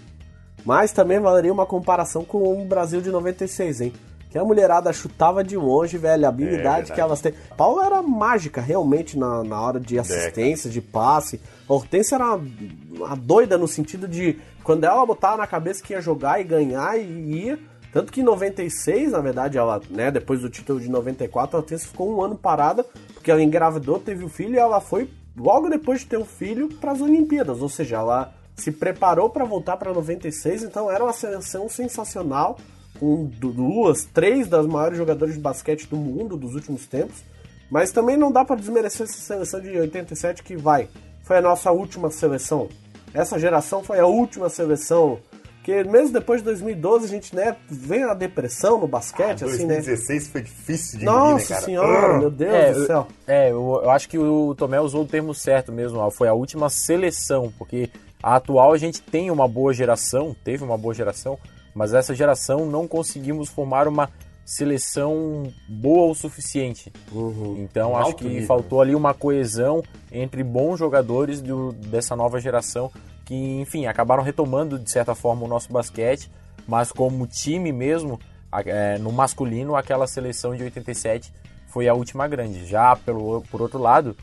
[0.65, 3.93] mas também valeria uma comparação com o Brasil de 96, hein?
[4.31, 7.35] Que a mulherada chutava de longe, velho, a habilidade é que elas têm.
[7.57, 11.41] Paulo era mágica, realmente, na, na hora de assistência, de passe.
[11.69, 12.49] A Hortência era uma,
[12.91, 16.99] uma doida no sentido de quando ela botava na cabeça que ia jogar e ganhar
[16.99, 17.59] e ia
[17.93, 21.89] tanto que em 96, na verdade, ela, né, depois do título de 94, a Hortência
[21.89, 22.85] ficou um ano parada,
[23.15, 26.23] porque ela engravidou, teve o um filho e ela foi logo depois de ter o
[26.23, 30.91] um filho para as Olimpíadas, ou seja, ela se preparou para voltar para 96, então
[30.91, 32.59] era uma seleção sensacional,
[32.99, 37.23] com duas, três das maiores jogadores de basquete do mundo dos últimos tempos.
[37.71, 40.89] Mas também não dá para desmerecer essa seleção de 87 que vai.
[41.23, 42.69] Foi a nossa última seleção.
[43.13, 45.19] Essa geração foi a última seleção
[45.67, 49.67] porque mesmo depois de 2012, a gente, né, vem a depressão no basquete, ah, assim,
[49.67, 50.31] 2016 né?
[50.31, 51.61] foi difícil de Nossa engolir, né, cara?
[51.61, 52.19] senhora, ah.
[52.21, 53.09] meu Deus é, do céu.
[53.27, 56.71] É, eu, eu, acho que o Tomé usou o termo certo mesmo, foi a última
[56.71, 57.91] seleção, porque
[58.23, 61.37] a atual a gente tem uma boa geração, teve uma boa geração,
[61.75, 64.09] mas essa geração não conseguimos formar uma
[64.45, 66.93] seleção boa o suficiente.
[67.11, 67.57] Uhum.
[67.59, 68.47] Então um acho que nível.
[68.47, 72.89] faltou ali uma coesão entre bons jogadores do, dessa nova geração
[73.27, 76.31] que, enfim, acabaram retomando de certa forma o nosso basquete,
[76.67, 78.19] mas como time mesmo,
[78.65, 81.33] é, no masculino, aquela seleção de 87
[81.67, 82.65] foi a última grande.
[82.65, 84.17] Já pelo, por outro lado,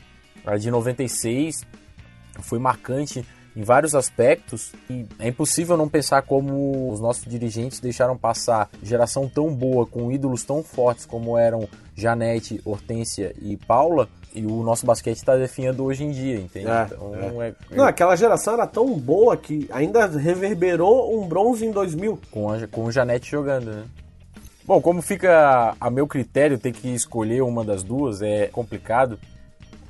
[0.44, 1.64] a de 96
[2.40, 3.24] foi marcante
[3.54, 9.28] em vários aspectos e é impossível não pensar como os nossos dirigentes deixaram passar geração
[9.28, 14.84] tão boa com ídolos tão fortes como eram Janete, Hortência e Paula e o nosso
[14.84, 16.66] basquete está definhando hoje em dia, entende?
[16.68, 21.70] É, então, é- Não, aquela geração era tão boa que ainda reverberou um bronze em
[21.70, 22.18] 2000.
[22.30, 23.84] com, a, com o Janete jogando, né?
[24.66, 29.18] Bom, como fica a meu critério ter que escolher uma das duas, é complicado,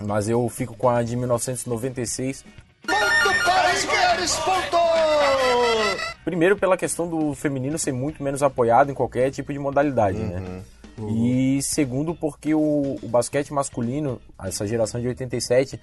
[0.00, 2.44] mas eu fico com a de 1996,
[2.86, 4.84] Ponto para ponto!
[6.24, 10.62] primeiro pela questão do feminino ser muito menos apoiado em qualquer tipo de modalidade, né?
[10.98, 15.80] E segundo porque o, o basquete masculino, essa geração de 87,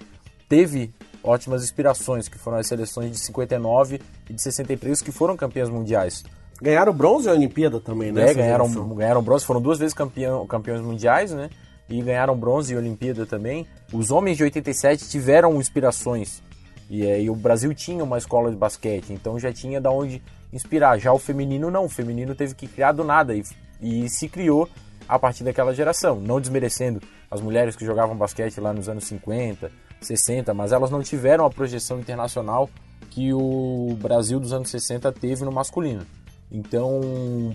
[0.48, 0.92] teve
[1.22, 6.24] ótimas inspirações, que foram as seleções de 59 e de 63 que foram campeãs mundiais.
[6.60, 8.30] Ganharam bronze na Olimpíada também, né?
[8.30, 8.94] É, ganharam, geração.
[8.94, 11.50] ganharam bronze, foram duas vezes campeão, campeões mundiais, né?
[11.88, 13.66] E ganharam bronze e Olimpíada também.
[13.92, 16.42] Os homens de 87 tiveram inspirações.
[16.88, 20.98] E aí o Brasil tinha uma escola de basquete, então já tinha da onde inspirar.
[20.98, 23.42] Já o feminino não, o feminino teve que criar do nada e,
[23.80, 24.68] e se criou
[25.12, 26.18] a partir daquela geração.
[26.18, 26.98] Não desmerecendo
[27.30, 31.50] as mulheres que jogavam basquete lá nos anos 50, 60, mas elas não tiveram a
[31.50, 32.70] projeção internacional
[33.10, 36.06] que o Brasil dos anos 60 teve no masculino.
[36.50, 37.00] Então,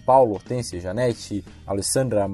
[0.05, 2.27] Paulo, Hortência, Janete, Alessandra,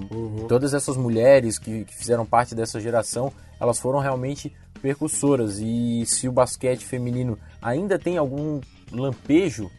[0.49, 5.59] todas essas mulheres que, que fizeram parte dessa geração, elas foram realmente percussoras.
[5.59, 8.59] E se o basquete feminino ainda tem algum
[8.91, 9.71] lampejo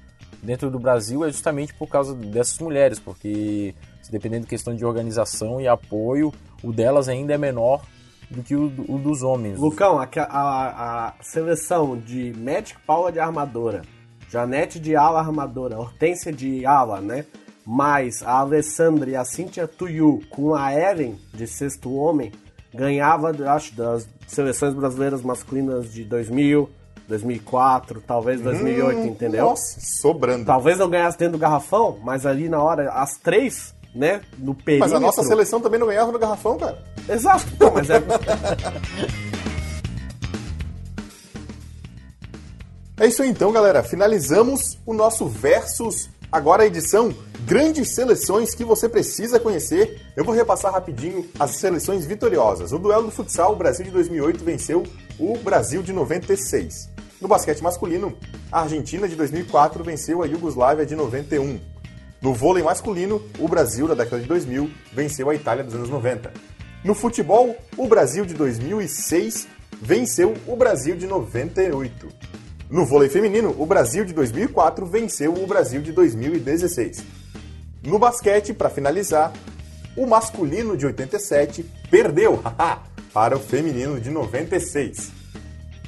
[0.42, 3.74] dentro do Brasil, é justamente por causa dessas mulheres, porque
[4.10, 6.32] dependendo de questão de organização e apoio,
[6.62, 7.82] o delas ainda é menor
[8.30, 9.58] do que o, o dos homens.
[9.58, 13.82] Lucão, a, a- a seleção de Magic Paula de armadora,
[14.30, 17.24] Janete de ala armadora, Hortência de ala, né?
[17.66, 22.32] Mais a Alessandra e a Cynthia Tuyu com a Eren de sexto homem,
[22.72, 26.68] ganhava, eu acho, das seleções brasileiras masculinas de 2000,
[27.06, 29.44] 2004, talvez 2008, entendeu?
[29.46, 30.44] Nossa, sobrando.
[30.44, 34.20] Talvez não ganhasse dentro do garrafão, mas ali na hora, as três, né?
[34.38, 34.90] No perímetro.
[34.90, 36.82] Mas a nossa seleção também não ganhava no garrafão, cara.
[37.08, 38.02] Exato, então, mas é.
[42.96, 43.82] É isso aí então, galera.
[43.82, 46.08] Finalizamos o nosso Versus.
[46.30, 47.12] Agora a edição
[47.44, 50.00] Grandes Seleções que você precisa conhecer.
[50.16, 52.72] Eu vou repassar rapidinho as seleções vitoriosas.
[52.72, 54.84] O duelo do futsal, o Brasil de 2008 venceu
[55.18, 56.88] o Brasil de 96.
[57.20, 58.16] No basquete masculino,
[58.50, 61.73] a Argentina de 2004 venceu a Iugoslávia de 91.
[62.20, 66.32] No vôlei masculino, o Brasil da década de 2000 venceu a Itália dos anos 90.
[66.82, 69.48] No futebol, o Brasil de 2006
[69.80, 72.08] venceu o Brasil de 98.
[72.70, 77.04] No vôlei feminino, o Brasil de 2004 venceu o Brasil de 2016.
[77.82, 79.32] No basquete, para finalizar,
[79.96, 82.42] o masculino de 87 perdeu
[83.12, 85.12] para o feminino de 96.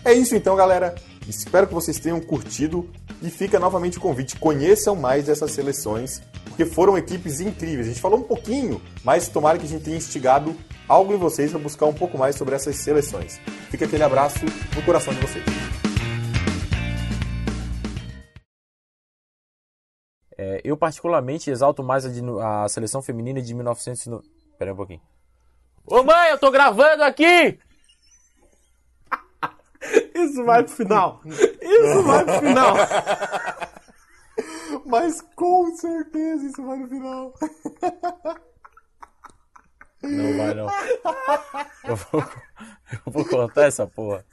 [0.05, 0.95] É isso então, galera.
[1.29, 2.89] Espero que vocês tenham curtido
[3.23, 4.37] e fica novamente o convite.
[4.37, 7.87] Conheçam mais essas seleções, porque foram equipes incríveis.
[7.87, 10.55] A gente falou um pouquinho, mas tomara que a gente tenha instigado
[10.89, 13.39] algo em vocês para buscar um pouco mais sobre essas seleções.
[13.71, 14.45] Fica aquele abraço
[14.75, 15.45] no coração de vocês.
[20.39, 24.21] É, eu particularmente exalto mais a, de a seleção feminina de 1900
[24.59, 25.01] Pera aí um pouquinho.
[25.87, 27.59] Ô mãe, eu tô gravando aqui!
[30.15, 31.21] Isso vai pro final.
[31.25, 32.77] Isso vai pro final.
[34.87, 37.35] Mas com certeza isso vai no final.
[40.03, 40.69] Não vai não.
[41.85, 42.25] Eu vou,
[42.93, 43.25] eu vou
[43.67, 44.25] essa porra.